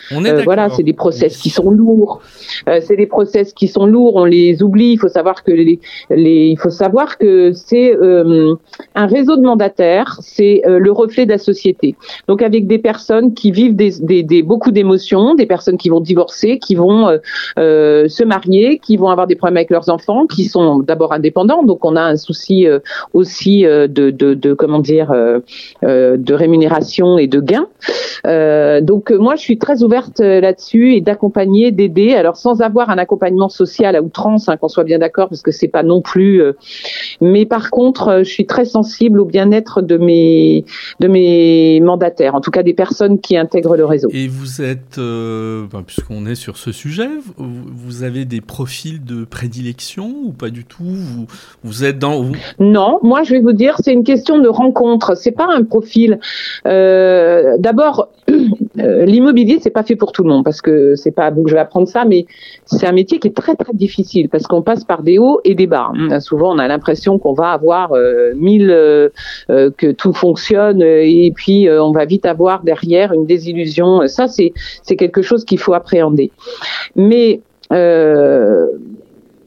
voilà, 0.45 0.69
c'est 0.71 0.83
des 0.83 0.93
process 0.93 1.37
qui 1.37 1.51
sont 1.51 1.71
lourds. 1.71 2.21
Euh, 2.69 2.81
c'est 2.83 2.97
des 2.97 3.07
process 3.07 3.53
qui 3.53 3.69
sont 3.69 3.87
lourds. 3.87 4.17
On 4.17 4.25
les 4.25 4.63
oublie. 4.63 4.93
Il 4.93 4.99
faut 4.99 5.09
savoir 5.09 5.43
que 5.45 5.53
les, 5.53 5.81
les 6.11 6.49
il 6.49 6.59
faut 6.59 6.71
savoir 6.71 7.19
que 7.19 7.53
c'est 7.53 7.95
un 8.95 9.07
réseau 9.07 9.37
de 9.37 9.43
mandataires. 9.43 10.19
C'est 10.21 10.63
le 10.67 10.93
reflet 10.93 11.27
de 11.27 11.31
la 11.31 11.39
société. 11.39 11.97
Donc 12.29 12.43
avec 12.43 12.67
des 12.67 12.79
personnes 12.79 13.35
qui 13.35 13.51
vivent 13.51 13.77
des, 13.77 13.93
des, 14.01 14.23
des 14.23 14.43
beaucoup 14.43 14.71
d'émotions, 14.71 15.35
des 15.35 15.47
personnes 15.47 15.77
qui 15.77 15.89
vont 15.89 16.01
divorcer, 16.01 16.59
qui 16.59 16.75
vont 16.75 17.19
se 17.57 18.25
marier, 18.25 18.79
qui 18.79 18.97
vont 18.97 19.09
avoir 19.09 19.27
des 19.27 19.37
problèmes 19.37 19.59
avec 19.59 19.71
leurs 19.71 19.89
enfants, 19.89 20.27
qui 20.27 20.45
sont 20.45 20.81
d'abord 20.81 21.13
indépendants. 21.13 21.63
Donc 21.63 21.85
on 21.85 21.97
a 21.97 22.00
un 22.07 22.17
souci 22.17 22.67
euh, 22.67 22.79
aussi 23.13 23.67
euh, 23.67 23.89
de, 23.89 24.11
de, 24.11 24.55
comment 24.55 24.79
dire 24.79 25.13
euh, 25.13 25.41
de 25.83 26.35
rémunération 26.35 27.19
et 27.19 27.27
de 27.27 27.41
gains. 27.41 27.69
donc 28.83 29.11
moi 29.11 29.37
je 29.37 29.41
suis 29.41 29.59
très 29.59 29.83
ouverte 29.83 30.21
là-dessus 30.21 30.95
et 30.95 31.01
d'accompagner, 31.01 31.71
d'aider. 31.71 32.15
Alors 32.15 32.37
sans 32.37 32.61
avoir 32.61 32.91
un 32.91 32.99
accompagnement 32.99 33.49
social 33.49 33.97
à 33.97 34.03
outrance, 34.03 34.49
hein, 34.49 34.57
qu'on 34.57 34.69
soit 34.69 34.85
bien 34.85 34.99
d'accord, 34.99 35.29
parce 35.29 35.43
que 35.43 35.51
c'est 35.51 35.69
pas 35.69 35.83
non 35.83 36.01
plus. 36.01 36.43
mais 37.21 37.47
par 37.47 37.71
contre, 37.71 38.21
je 38.25 38.31
suis 38.31 38.47
très 38.47 38.65
sensible 38.65 39.21
au 39.21 39.25
bien-être 39.25 39.83
de 39.83 39.97
mes 39.97 40.65
de 41.01 41.09
mes 41.09 41.81
mandataires, 41.81 42.35
en 42.35 42.41
tout 42.41 42.51
cas 42.51 42.63
des 42.63 42.75
personnes 42.75 43.21
qui 43.21 43.37
intègrent 43.37 43.77
le 43.77 43.85
réseau. 43.85 44.09
Et 44.13 44.29
vous 44.29 44.63
êtes, 44.63 44.99
ben, 44.99 45.83
puisqu'on 45.87 46.27
est 46.27 46.35
sur 46.35 46.57
ce 46.57 46.73
sujet, 46.73 47.09
vous, 47.37 48.03
avez 48.03 48.25
des 48.25 48.41
profils 48.41 49.03
de 49.03 49.25
prédilection 49.25 50.15
ou 50.25 50.33
pas 50.33 50.51
du 50.51 50.65
tout? 50.65 50.85
Vous, 50.85 51.27
vous 51.65 51.85
êtes 51.85 51.90
êtes 51.91 51.99
dans 51.99 52.25
Non, 52.59 52.99
moi 53.03 53.23
je 53.23 53.33
vais 53.35 53.41
vous 53.41 53.53
dire, 53.53 53.77
c'est 53.83 53.93
une 53.93 54.05
question 54.05 54.39
de 54.39 54.49
rencontre. 54.49 55.17
C'est 55.17 55.33
pas 55.33 55.47
un 55.47 55.65
profil. 55.65 56.19
Euh, 56.67 57.57
D'abord, 57.59 58.09
euh, 58.79 59.05
l'immobilier 59.05 59.59
c'est 59.61 59.71
pas 59.71 59.83
fait 59.83 59.97
pour 59.97 60.13
tout 60.13 60.23
le 60.23 60.31
monde 60.31 60.45
parce 60.45 60.63
que 60.63 60.95
c'est 60.97 61.11
pas 61.11 61.27
à 61.27 61.31
vous 61.31 61.43
que 61.43 61.51
je 61.51 61.55
vais 61.55 61.61
apprendre 61.61 61.89
ça, 61.89 62.05
mais 62.05 62.27
c'est 62.65 62.87
un 62.87 62.93
métier 62.93 63.19
qui 63.19 63.29
est 63.29 63.37
très 63.37 63.55
très 63.55 63.73
difficile 63.73 64.29
parce 64.29 64.47
qu'on 64.47 64.63
passe 64.63 64.85
par 64.85 65.03
des 65.03 65.19
hauts 65.19 65.41
et 65.45 65.55
des 65.55 65.67
bas. 65.67 65.91
Hum, 65.95 66.21
souvent, 66.21 66.55
on 66.55 66.59
a 66.59 66.69
l'impression 66.69 67.19
qu'on 67.19 67.35
va 67.35 67.51
avoir 67.51 67.93
euh, 67.93 68.33
mille 68.37 68.69
que 69.49 69.93
tout 69.93 70.13
fonctionne 70.13 70.83
et 70.83 71.33
puis 71.35 71.69
on 71.71 71.93
va 71.93 72.05
vite 72.05 72.27
avoir 72.27 72.63
derrière 72.63 73.13
une 73.13 73.27
désillusion. 73.27 74.07
Ça, 74.07 74.27
c'est 74.29 74.53
c'est 74.83 74.97
quelque 74.97 75.23
chose 75.23 75.45
qu'il 75.45 75.59
faut 75.59 75.75
appréhender. 75.75 76.31
Mais 76.97 77.41
euh, 77.73 78.67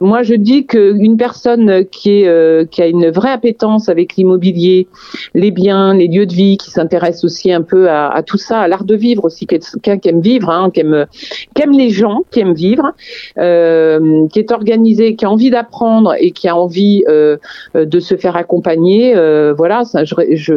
moi, 0.00 0.22
je 0.22 0.34
dis 0.34 0.66
qu'une 0.66 1.16
personne 1.16 1.84
qui, 1.86 2.20
est, 2.20 2.28
euh, 2.28 2.64
qui 2.64 2.82
a 2.82 2.86
une 2.86 3.10
vraie 3.10 3.30
appétence 3.30 3.88
avec 3.88 4.16
l'immobilier, 4.16 4.88
les 5.34 5.50
biens, 5.50 5.94
les 5.94 6.08
lieux 6.08 6.26
de 6.26 6.34
vie, 6.34 6.56
qui 6.56 6.70
s'intéresse 6.70 7.24
aussi 7.24 7.52
un 7.52 7.62
peu 7.62 7.88
à, 7.88 8.08
à 8.08 8.22
tout 8.22 8.38
ça, 8.38 8.60
à 8.60 8.68
l'art 8.68 8.84
de 8.84 8.94
vivre 8.94 9.24
aussi, 9.24 9.46
quelqu'un 9.46 9.98
qui 9.98 10.08
aime 10.08 10.20
vivre, 10.20 10.50
hein, 10.50 10.70
qui, 10.72 10.80
aime, 10.80 11.06
qui 11.54 11.62
aime 11.62 11.72
les 11.72 11.90
gens, 11.90 12.22
qui 12.30 12.40
aime 12.40 12.54
vivre, 12.54 12.92
euh, 13.38 14.26
qui 14.28 14.38
est 14.38 14.52
organisé, 14.52 15.16
qui 15.16 15.24
a 15.24 15.30
envie 15.30 15.50
d'apprendre 15.50 16.14
et 16.18 16.32
qui 16.32 16.48
a 16.48 16.56
envie 16.56 17.04
euh, 17.08 17.36
de 17.74 18.00
se 18.00 18.16
faire 18.16 18.36
accompagner, 18.36 19.14
euh, 19.16 19.54
voilà, 19.56 19.84
ça, 19.84 20.04
je, 20.04 20.14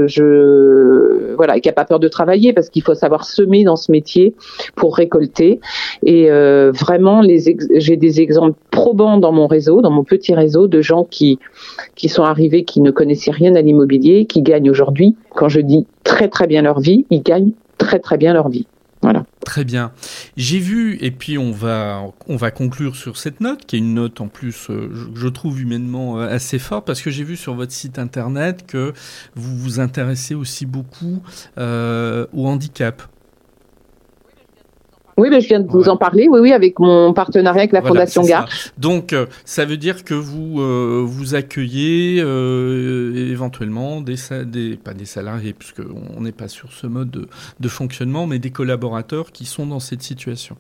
je, 0.08 1.36
voilà, 1.36 1.58
et 1.58 1.62
qui 1.62 1.70
a 1.70 1.74
pas 1.74 1.86
peur 1.86 2.00
de 2.00 2.08
travailler 2.08 2.54
parce 2.54 2.70
qu'il 2.70 2.82
faut 2.82 2.96
savoir 2.96 3.26
semer 3.26 3.64
dans 3.64 3.76
ce 3.76 3.92
métier 3.92 4.36
pour 4.76 4.96
récolter. 4.96 5.60
Et 6.04 6.30
euh, 6.30 6.72
vraiment, 6.72 7.22
j'ai 7.76 7.96
des 7.96 8.22
exemples 8.22 8.58
probants 8.72 9.18
mon 9.32 9.48
réseau, 9.48 9.82
dans 9.82 9.92
mon 9.92 10.04
petit 10.04 10.34
réseau 10.34 10.68
de 10.68 10.82
gens 10.82 11.04
qui, 11.04 11.40
qui 11.96 12.10
sont 12.10 12.24
arrivés, 12.24 12.64
qui 12.64 12.82
ne 12.82 12.92
connaissaient 12.92 13.32
rien 13.32 13.56
à 13.56 13.62
l'immobilier, 13.62 14.26
qui 14.26 14.42
gagnent 14.42 14.70
aujourd'hui, 14.70 15.16
quand 15.36 15.50
je 15.50 15.60
dis 15.60 15.86
très 16.04 16.28
très 16.28 16.48
bien 16.48 16.62
leur 16.62 16.80
vie, 16.80 17.06
ils 17.10 17.24
gagnent 17.24 17.52
très 17.78 18.00
très 18.00 18.18
bien 18.18 18.34
leur 18.34 18.50
vie. 18.50 18.68
Voilà. 19.02 19.26
Très 19.46 19.64
bien. 19.64 19.92
J'ai 20.38 20.60
vu, 20.60 20.98
et 21.02 21.12
puis 21.12 21.38
on 21.38 21.52
va, 21.52 22.04
on 22.28 22.36
va 22.36 22.52
conclure 22.52 22.96
sur 22.96 23.18
cette 23.18 23.42
note, 23.42 23.66
qui 23.66 23.76
est 23.76 23.80
une 23.80 23.94
note 23.94 24.20
en 24.22 24.28
plus, 24.28 24.70
euh, 24.70 24.90
je, 24.92 25.20
je, 25.22 25.28
trouve 25.28 25.62
humainement 25.62 26.20
euh, 26.20 26.28
assez 26.28 26.58
forte, 26.58 26.86
parce 26.86 27.02
que 27.02 27.12
j'ai 27.12 27.24
vu 27.24 27.38
sur 27.38 27.54
votre 27.54 27.72
site 27.72 28.00
internet 28.00 28.66
que 28.66 28.94
vous 29.36 29.56
vous 29.56 29.80
intéressez 29.80 30.36
aussi 30.36 30.66
beaucoup 30.66 31.22
euh, 31.58 32.26
au 32.34 32.48
handicap. 32.48 33.04
Oui, 35.18 35.30
mais 35.32 35.42
je 35.42 35.48
viens 35.48 35.60
de 35.60 35.68
vous 35.68 35.82
ouais. 35.82 35.90
en 35.90 35.98
parler, 35.98 36.28
oui, 36.30 36.40
oui, 36.40 36.54
avec 36.54 36.78
mon 36.78 37.12
partenariat 37.12 37.62
avec 37.62 37.72
la 37.72 37.82
voilà, 37.82 38.06
Fondation 38.06 38.22
Gare. 38.22 38.48
Donc, 38.78 39.14
euh, 39.14 39.26
ça 39.46 39.66
veut 39.66 39.78
dire 39.78 40.04
que 40.04 40.14
vous 40.14 40.62
euh, 40.62 41.04
vous 41.04 41.34
accueillez 41.34 42.22
euh, 42.22 43.32
éventuellement 43.32 44.02
des, 44.02 44.16
des, 44.46 44.78
pas 44.78 44.94
des 44.94 45.06
salariés, 45.06 45.54
puisqu'on 45.54 46.22
n'est 46.22 46.32
pas 46.32 46.48
sur 46.48 46.72
ce 46.72 46.86
mode 46.86 47.10
de, 47.10 47.28
de, 47.60 47.68
fonctionnement, 47.68 48.28
mais 48.28 48.38
des 48.38 48.52
collaborateurs 48.52 49.32
qui 49.32 49.46
sont 49.46 49.66
dans 49.66 49.80
cette 49.80 50.04
situation. 50.04 50.56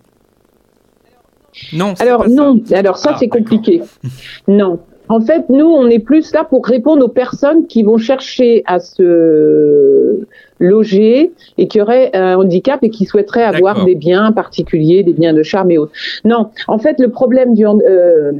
Non. 1.74 1.93
Alors 2.00 2.28
non. 2.28 2.60
Ça. 2.65 2.80
Alors 2.80 2.98
ça, 2.98 3.12
ah, 3.13 3.17
c'est 3.20 3.28
compliqué. 3.28 3.84
non. 4.48 4.80
En 5.10 5.22
fait, 5.22 5.50
nous, 5.50 5.67
on 5.67 5.88
est 5.88 6.00
plus 6.00 6.34
là 6.34 6.43
pour 6.43 6.65
répondre 6.65 7.06
aux 7.06 7.10
personnes 7.10 7.67
qui 7.67 7.84
vont 7.84 7.98
chercher 7.98 8.63
à 8.65 8.80
se 8.80 10.26
logés 10.60 11.32
et 11.58 11.67
qui 11.67 11.82
auraient 11.82 12.12
un 12.13 12.36
handicap 12.38 12.80
et 12.84 12.89
qui 12.89 13.06
souhaiteraient 13.06 13.43
avoir 13.43 13.86
des 13.86 13.96
biens 13.96 14.32
particuliers, 14.32 15.04
des 15.04 15.13
biens 15.13 15.34
de 15.34 15.43
charme 15.43 15.72
et 15.72 15.78
autres. 15.78 15.91
Non, 16.26 16.50
en 16.67 16.78
fait, 16.78 17.00
le 17.00 17.10
problème 17.10 17.54
du, 17.54 17.65
euh, 17.65 18.32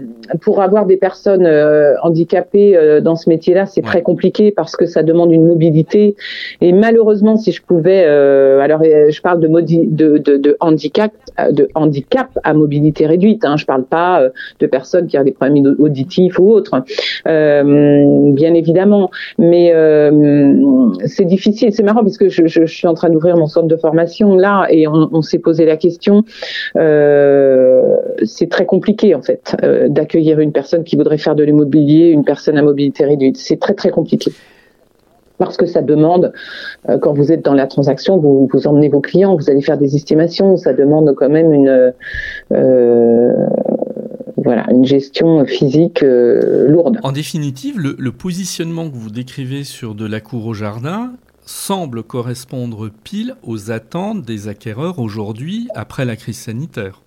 pour 0.42 0.62
avoir 0.62 0.86
des 0.86 0.98
personnes 0.98 1.46
euh, 1.46 1.94
handicapées 2.02 2.76
euh, 2.76 3.02
dans 3.02 3.16
ce 3.16 3.30
métier-là, 3.30 3.66
c'est 3.66 3.82
ouais. 3.82 3.88
très 3.88 4.02
compliqué 4.02 4.52
parce 4.52 4.76
que 4.76 4.86
ça 4.86 5.04
demande 5.04 5.32
une 5.32 5.46
mobilité. 5.46 6.16
Et 6.62 6.72
malheureusement, 6.74 7.38
si 7.38 7.52
je 7.52 7.62
pouvais, 7.62 8.04
euh, 8.06 8.60
alors 8.60 8.82
euh, 8.84 9.10
je 9.10 9.22
parle 9.22 9.40
de, 9.40 9.48
de, 9.48 10.18
de, 10.18 10.38
de, 10.38 10.58
handicap, 10.60 11.12
de 11.52 11.70
handicap 11.76 12.30
à 12.44 12.54
mobilité 12.54 13.06
réduite. 13.06 13.46
Hein, 13.46 13.58
je 13.58 13.66
parle 13.66 13.84
pas 13.84 14.24
de 14.60 14.68
personnes 14.68 15.08
qui 15.08 15.18
ont 15.18 15.24
des 15.24 15.32
problèmes 15.32 15.76
auditifs 15.80 16.40
ou 16.40 16.52
autres, 16.52 16.84
bien 17.26 18.54
évidemment. 18.54 19.10
Mais 19.38 19.74
c'est 21.06 21.26
difficile. 21.26 21.72
C'est 21.74 21.84
marrant 21.84 22.04
parce 22.08 22.17
que 22.17 22.30
je, 22.30 22.48
je, 22.48 22.65
suis 22.65 22.88
en 22.88 22.93
train 22.93 23.10
d'ouvrir 23.10 23.36
mon 23.38 23.48
centre 23.48 23.67
de 23.67 23.76
formation 23.76 24.36
là 24.36 24.67
et 24.70 24.88
on, 24.88 25.22
s'est 25.22 25.39
posé 25.39 25.65
la 25.65 25.78
question. 25.78 26.24
Euh, 26.76 27.98
c'est 28.24 28.50
très 28.50 28.65
compliqué 28.65 29.13
en 29.15 29.22
fait 29.22 29.56
euh, 29.63 29.89
d'accueillir 29.89 30.39
une 30.39 30.52
personne 30.52 30.84
qui 30.84 30.96
voudrait 30.96 31.17
faire 31.17 31.36
de 31.36 31.43
l'immobilier, 31.43 32.10
une 32.10 32.24
personne 32.24 32.58
à 32.58 32.62
mobilité 32.62 33.06
réduite. 33.06 33.38
C'est 33.38 33.60
très 33.60 33.74
très 33.74 33.89
compliqué 33.89 34.32
parce 35.38 35.56
que 35.56 35.67
ça 35.67 35.84
demande, 35.84 36.34
euh, 36.89 36.98
quand 36.98 37.13
vous 37.13 37.32
êtes 37.32 37.46
dans 37.46 37.54
la 37.54 37.67
transaction, 37.67 38.17
vous, 38.17 38.50
emmenez 38.65 38.89
vos 38.89 39.02
clients, 39.02 39.36
vous 39.36 39.52
allez 39.52 39.62
faire 39.62 39.78
des 39.78 39.96
estimations, 39.96 40.58
ça 40.58 40.74
demande 40.74 41.13
quand 41.15 41.30
même 41.30 41.54
une 41.54 41.93
voilà 44.43 44.65
une 44.72 44.86
gestion 44.86 45.46
physique 45.46 46.02
lourde. 46.02 47.00
En 47.04 47.12
définitive, 47.12 47.80
le, 47.80 48.12
positionnement 48.12 48.89
que 48.89 48.96
vous 48.96 49.10
décrivez 49.10 49.65
sur 49.65 49.93
de 49.93 50.06
la 50.06 50.22
cour 50.22 50.46
au 50.46 50.54
jardin 50.54 51.12
semble 51.48 52.04
correspondre 52.04 52.90
pile 53.04 53.36
aux 53.44 53.72
attentes 53.72 54.24
des 54.24 54.48
acquéreurs 54.48 55.00
aujourd'hui 55.00 55.68
après 55.74 56.06
la 56.06 56.16
crise 56.16 56.38
sanitaire. 56.38 57.02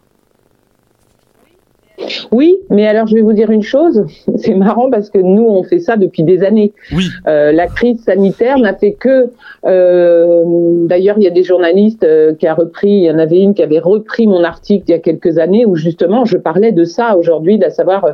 Oui, 2.33 2.57
mais 2.71 2.87
alors 2.87 3.07
je 3.07 3.15
vais 3.15 3.21
vous 3.21 3.33
dire 3.33 3.51
une 3.51 3.63
chose, 3.63 4.07
c'est 4.37 4.55
marrant 4.55 4.91
parce 4.91 5.11
que 5.11 5.19
nous 5.19 5.45
on 5.45 5.63
fait 5.63 5.81
ça 5.81 5.97
depuis 5.97 6.23
des 6.23 6.43
années. 6.43 6.73
Oui. 6.93 7.05
Euh, 7.27 7.53
la 7.53 7.67
crise 7.67 8.03
sanitaire 8.03 8.59
n'a 8.59 8.75
fait 8.75 8.93
que, 8.93 9.31
euh, 9.67 10.87
d'ailleurs 10.87 11.17
il 11.19 11.25
y 11.25 11.27
a 11.27 11.31
des 11.31 11.43
journalistes 11.43 12.05
euh, 12.05 12.35
qui 12.35 12.47
a 12.47 12.55
repris, 12.55 12.91
il 12.91 13.05
y 13.05 13.11
en 13.11 13.19
avait 13.19 13.41
une 13.41 13.55
qui 13.55 13.63
avait 13.63 13.79
repris 13.79 14.27
mon 14.27 14.45
article 14.45 14.85
il 14.89 14.93
y 14.93 14.95
a 14.95 14.99
quelques 14.99 15.39
années 15.39 15.67
où 15.67 15.77
justement 15.77 16.25
je 16.25 16.39
parlais 16.39 16.73
de 16.73 16.85
ça 16.85 17.17
aujourd'hui, 17.17 17.59
d'à 17.59 17.71
savoir 17.71 18.07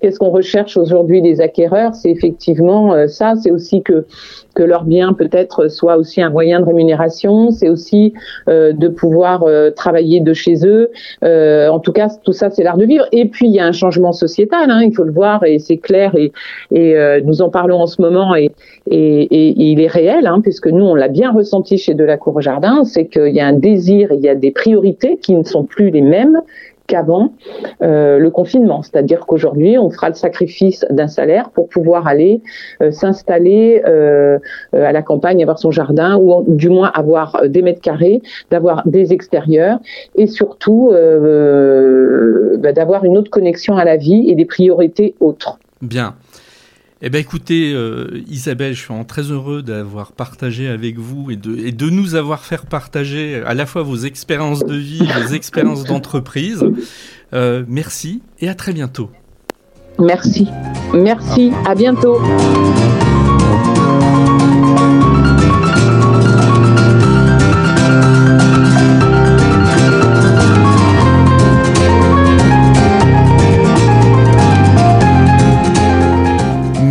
qu'est-ce 0.00 0.18
qu'on 0.18 0.30
recherche 0.30 0.76
aujourd'hui 0.76 1.22
des 1.22 1.40
acquéreurs, 1.40 1.94
c'est 1.94 2.10
effectivement 2.10 2.92
euh, 2.92 3.06
ça, 3.06 3.34
c'est 3.36 3.50
aussi 3.50 3.82
que 3.82 4.06
que 4.54 4.62
leur 4.62 4.84
bien 4.84 5.14
peut-être 5.14 5.68
soit 5.68 5.96
aussi 5.96 6.22
un 6.22 6.30
moyen 6.30 6.60
de 6.60 6.64
rémunération, 6.64 7.50
c'est 7.50 7.68
aussi 7.68 8.14
euh, 8.48 8.72
de 8.72 8.86
pouvoir 8.86 9.42
euh, 9.42 9.70
travailler 9.70 10.20
de 10.20 10.32
chez 10.32 10.64
eux. 10.64 10.90
En 11.22 11.80
tout 11.80 11.92
cas, 11.92 12.08
tout 12.22 12.32
ça, 12.32 12.50
c'est 12.50 12.62
l'art 12.62 12.76
de 12.76 12.84
vivre. 12.84 13.06
Et 13.10 13.24
puis, 13.28 13.48
il 13.48 13.54
y 13.54 13.58
a 13.58 13.66
un 13.66 13.72
changement 13.72 14.12
sociétal, 14.12 14.70
hein, 14.70 14.82
il 14.84 14.94
faut 14.94 15.02
le 15.02 15.10
voir, 15.10 15.42
et 15.44 15.58
c'est 15.58 15.78
clair, 15.78 16.14
et, 16.16 16.30
et 16.70 16.94
nous 17.24 17.42
en 17.42 17.50
parlons 17.50 17.80
en 17.80 17.86
ce 17.86 18.00
moment, 18.00 18.36
et, 18.36 18.52
et, 18.90 19.22
et 19.22 19.54
il 19.56 19.80
est 19.80 19.88
réel, 19.88 20.26
hein, 20.26 20.40
puisque 20.40 20.68
nous, 20.68 20.84
on 20.84 20.94
l'a 20.94 21.08
bien 21.08 21.32
ressenti 21.32 21.78
chez 21.78 21.94
Delacour 21.94 22.40
Jardin, 22.40 22.84
c'est 22.84 23.06
qu'il 23.06 23.34
y 23.34 23.40
a 23.40 23.46
un 23.46 23.54
désir, 23.54 24.12
il 24.12 24.20
y 24.20 24.28
a 24.28 24.34
des 24.34 24.52
priorités 24.52 25.18
qui 25.20 25.34
ne 25.34 25.42
sont 25.42 25.64
plus 25.64 25.90
les 25.90 26.02
mêmes 26.02 26.40
qu'avant 26.86 27.32
euh, 27.82 28.18
le 28.18 28.30
confinement. 28.30 28.82
C'est-à-dire 28.82 29.26
qu'aujourd'hui, 29.26 29.78
on 29.78 29.90
fera 29.90 30.08
le 30.08 30.14
sacrifice 30.14 30.84
d'un 30.90 31.08
salaire 31.08 31.50
pour 31.50 31.68
pouvoir 31.68 32.06
aller 32.06 32.42
euh, 32.82 32.90
s'installer 32.90 33.82
euh, 33.86 34.38
à 34.72 34.92
la 34.92 35.02
campagne, 35.02 35.42
avoir 35.42 35.58
son 35.58 35.70
jardin, 35.70 36.16
ou 36.16 36.44
du 36.46 36.68
moins 36.68 36.90
avoir 36.94 37.48
des 37.48 37.62
mètres 37.62 37.80
carrés, 37.80 38.22
d'avoir 38.50 38.86
des 38.86 39.12
extérieurs, 39.12 39.78
et 40.14 40.26
surtout 40.26 40.90
bah, 40.90 42.72
d'avoir 42.72 43.04
une 43.04 43.16
autre 43.16 43.30
connexion 43.30 43.76
à 43.76 43.84
la 43.84 43.96
vie 43.96 44.28
et 44.28 44.34
des 44.34 44.44
priorités 44.44 45.14
autres. 45.20 45.58
Bien. 45.82 46.14
Eh 47.06 47.10
bien, 47.10 47.20
écoutez, 47.20 47.74
euh, 47.74 48.22
Isabelle, 48.28 48.72
je 48.72 48.80
suis 48.80 49.04
très 49.06 49.24
heureux 49.24 49.60
d'avoir 49.60 50.12
partagé 50.12 50.68
avec 50.68 50.98
vous 50.98 51.30
et 51.30 51.36
de, 51.36 51.54
et 51.58 51.70
de 51.70 51.90
nous 51.90 52.14
avoir 52.14 52.46
fait 52.46 52.64
partager 52.64 53.42
à 53.44 53.52
la 53.52 53.66
fois 53.66 53.82
vos 53.82 53.96
expériences 53.96 54.64
de 54.64 54.74
vie, 54.74 55.06
vos 55.22 55.34
expériences 55.34 55.84
d'entreprise. 55.84 56.64
Euh, 57.34 57.62
merci 57.68 58.22
et 58.40 58.48
à 58.48 58.54
très 58.54 58.72
bientôt. 58.72 59.10
Merci. 59.98 60.48
Merci. 60.94 61.52
À 61.66 61.74
bientôt. 61.74 62.22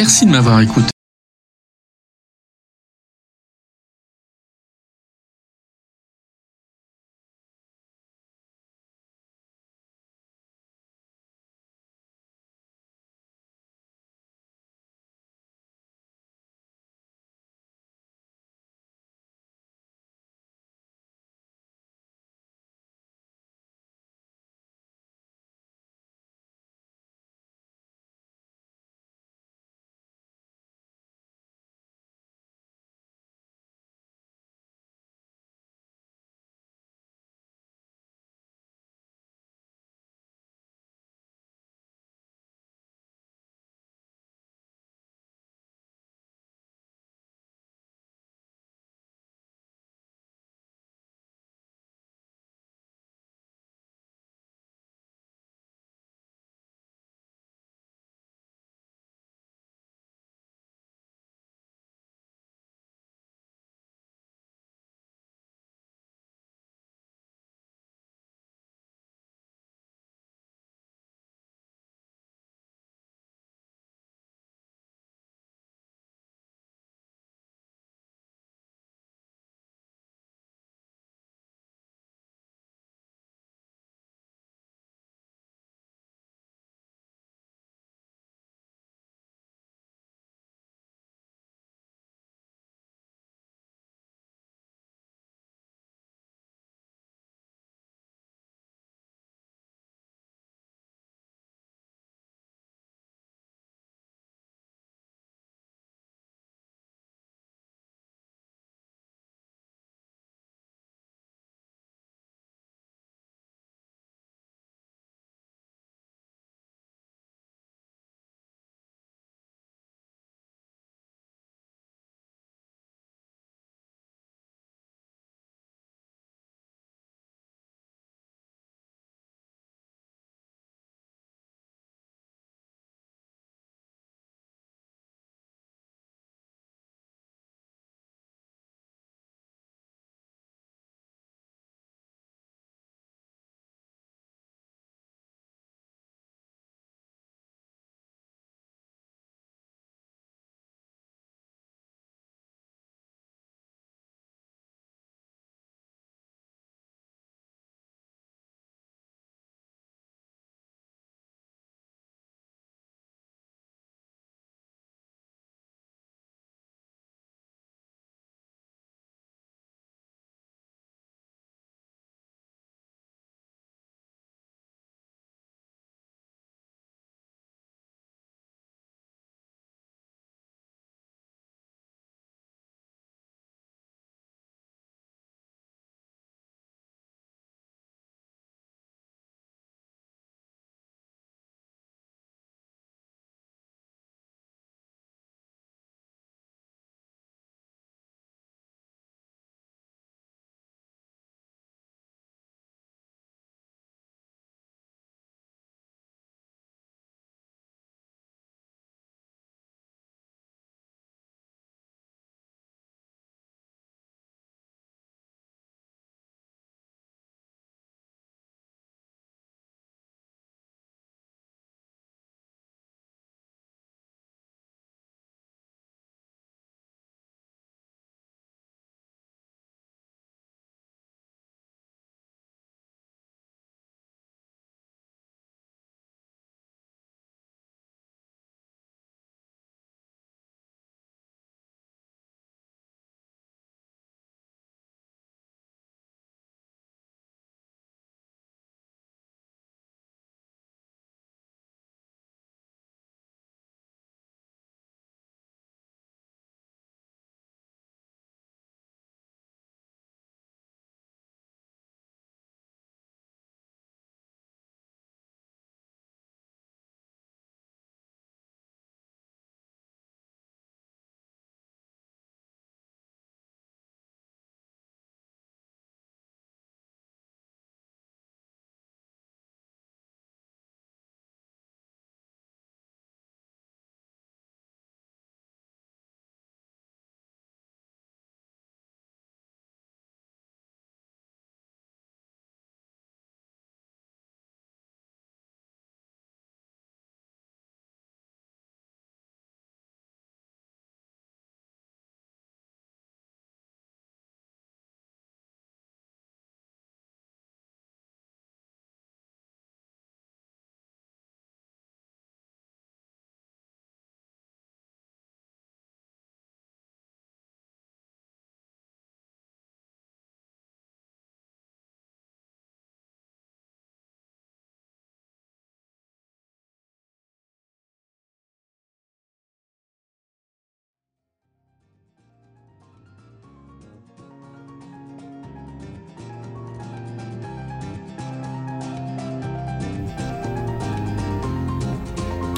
Merci 0.00 0.26
de 0.26 0.30
m'avoir 0.32 0.60
écouté. 0.60 0.93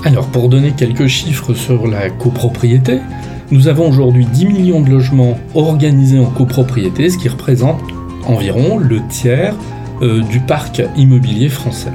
Alors 0.06 0.28
pour 0.28 0.48
donner 0.48 0.70
quelques 0.70 1.08
chiffres 1.08 1.52
sur 1.52 1.88
la 1.88 2.10
copropriété, 2.10 3.00
nous 3.50 3.66
avons 3.66 3.88
aujourd'hui 3.88 4.24
10 4.24 4.46
millions 4.46 4.80
de 4.80 4.88
logements 4.88 5.36
organisés 5.52 6.20
en 6.20 6.26
copropriété, 6.26 7.10
ce 7.10 7.18
qui 7.18 7.28
représente 7.28 7.80
environ 8.24 8.78
le 8.78 9.04
tiers 9.08 9.56
euh, 10.02 10.22
du 10.22 10.38
parc 10.38 10.80
immobilier 10.96 11.48
français. 11.48 11.90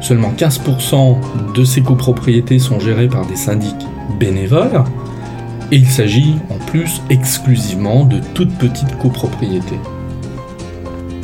Seulement 0.00 0.32
15% 0.36 1.52
de 1.54 1.64
ces 1.64 1.80
copropriétés 1.80 2.58
sont 2.58 2.80
gérées 2.80 3.06
par 3.06 3.24
des 3.24 3.36
syndics 3.36 3.86
bénévoles, 4.18 4.82
et 5.70 5.76
il 5.76 5.86
s'agit 5.86 6.34
en 6.50 6.58
plus 6.66 7.02
exclusivement 7.08 8.04
de 8.04 8.18
toutes 8.34 8.54
petites 8.58 8.98
copropriétés. 8.98 9.78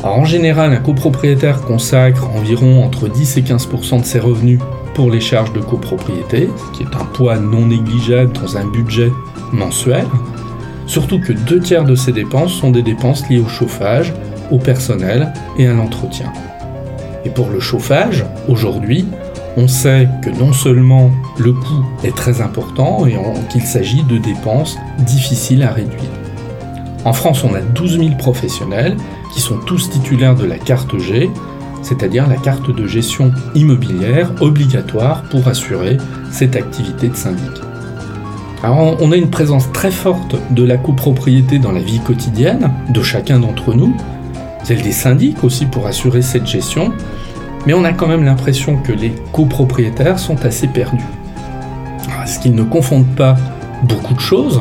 en 0.04 0.24
général, 0.24 0.74
un 0.74 0.76
copropriétaire 0.76 1.60
consacre 1.62 2.30
environ 2.36 2.84
entre 2.84 3.08
10 3.08 3.36
et 3.38 3.42
15% 3.42 3.98
de 3.98 4.04
ses 4.04 4.20
revenus 4.20 4.60
pour 4.94 5.10
les 5.10 5.20
charges 5.20 5.52
de 5.52 5.60
copropriété, 5.60 6.48
qui 6.72 6.82
est 6.82 6.96
un 6.96 7.04
poids 7.04 7.38
non 7.38 7.66
négligeable 7.66 8.32
dans 8.32 8.56
un 8.56 8.66
budget 8.66 9.10
mensuel, 9.52 10.06
surtout 10.86 11.20
que 11.20 11.32
deux 11.32 11.60
tiers 11.60 11.84
de 11.84 11.94
ces 11.94 12.12
dépenses 12.12 12.52
sont 12.52 12.70
des 12.70 12.82
dépenses 12.82 13.28
liées 13.28 13.40
au 13.40 13.48
chauffage, 13.48 14.12
au 14.50 14.58
personnel 14.58 15.32
et 15.56 15.66
à 15.66 15.72
l'entretien. 15.72 16.32
Et 17.24 17.30
pour 17.30 17.48
le 17.48 17.60
chauffage, 17.60 18.24
aujourd'hui, 18.48 19.06
on 19.56 19.68
sait 19.68 20.08
que 20.22 20.30
non 20.30 20.52
seulement 20.52 21.10
le 21.38 21.52
coût 21.52 21.84
est 22.04 22.16
très 22.16 22.40
important 22.40 23.06
et 23.06 23.16
qu'il 23.50 23.62
s'agit 23.62 24.02
de 24.02 24.18
dépenses 24.18 24.78
difficiles 24.98 25.62
à 25.62 25.72
réduire. 25.72 26.10
En 27.04 27.12
France, 27.12 27.44
on 27.44 27.54
a 27.54 27.60
12 27.60 27.98
000 27.98 28.10
professionnels 28.16 28.96
qui 29.34 29.40
sont 29.40 29.58
tous 29.58 29.90
titulaires 29.90 30.36
de 30.36 30.44
la 30.44 30.58
carte 30.58 30.98
G, 30.98 31.30
c'est-à-dire 31.82 32.28
la 32.28 32.36
carte 32.36 32.74
de 32.74 32.86
gestion 32.86 33.32
immobilière 33.54 34.32
obligatoire 34.40 35.22
pour 35.24 35.46
assurer 35.48 35.98
cette 36.30 36.56
activité 36.56 37.08
de 37.08 37.16
syndic. 37.16 37.50
Alors 38.62 38.96
on 39.00 39.10
a 39.12 39.16
une 39.16 39.30
présence 39.30 39.70
très 39.72 39.90
forte 39.90 40.36
de 40.52 40.62
la 40.62 40.76
copropriété 40.76 41.58
dans 41.58 41.72
la 41.72 41.80
vie 41.80 42.00
quotidienne 42.00 42.70
de 42.90 43.02
chacun 43.02 43.40
d'entre 43.40 43.74
nous, 43.74 43.96
celle 44.62 44.82
des 44.82 44.92
syndics 44.92 45.42
aussi 45.42 45.66
pour 45.66 45.86
assurer 45.86 46.22
cette 46.22 46.46
gestion, 46.46 46.92
mais 47.66 47.74
on 47.74 47.84
a 47.84 47.92
quand 47.92 48.06
même 48.06 48.24
l'impression 48.24 48.76
que 48.76 48.92
les 48.92 49.12
copropriétaires 49.32 50.18
sont 50.18 50.44
assez 50.44 50.68
perdus. 50.68 51.04
Est-ce 52.22 52.38
qu'ils 52.38 52.54
ne 52.54 52.62
confondent 52.62 53.16
pas 53.16 53.36
beaucoup 53.82 54.14
de 54.14 54.20
choses, 54.20 54.60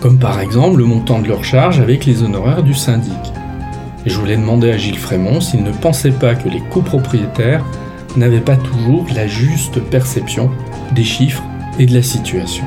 comme 0.00 0.18
par 0.18 0.40
exemple 0.40 0.78
le 0.78 0.84
montant 0.84 1.20
de 1.20 1.28
leur 1.28 1.44
charge 1.44 1.80
avec 1.80 2.06
les 2.06 2.22
honoraires 2.22 2.62
du 2.62 2.74
syndic 2.74 3.25
Je 4.06 4.16
voulais 4.16 4.36
demander 4.36 4.70
à 4.70 4.78
Gilles 4.78 4.98
Frémont 4.98 5.40
s'il 5.40 5.64
ne 5.64 5.72
pensait 5.72 6.12
pas 6.12 6.36
que 6.36 6.48
les 6.48 6.60
copropriétaires 6.70 7.64
n'avaient 8.16 8.40
pas 8.40 8.56
toujours 8.56 9.04
la 9.12 9.26
juste 9.26 9.80
perception 9.80 10.48
des 10.94 11.04
chiffres 11.04 11.42
et 11.80 11.86
de 11.86 11.92
la 11.92 12.02
situation. 12.02 12.64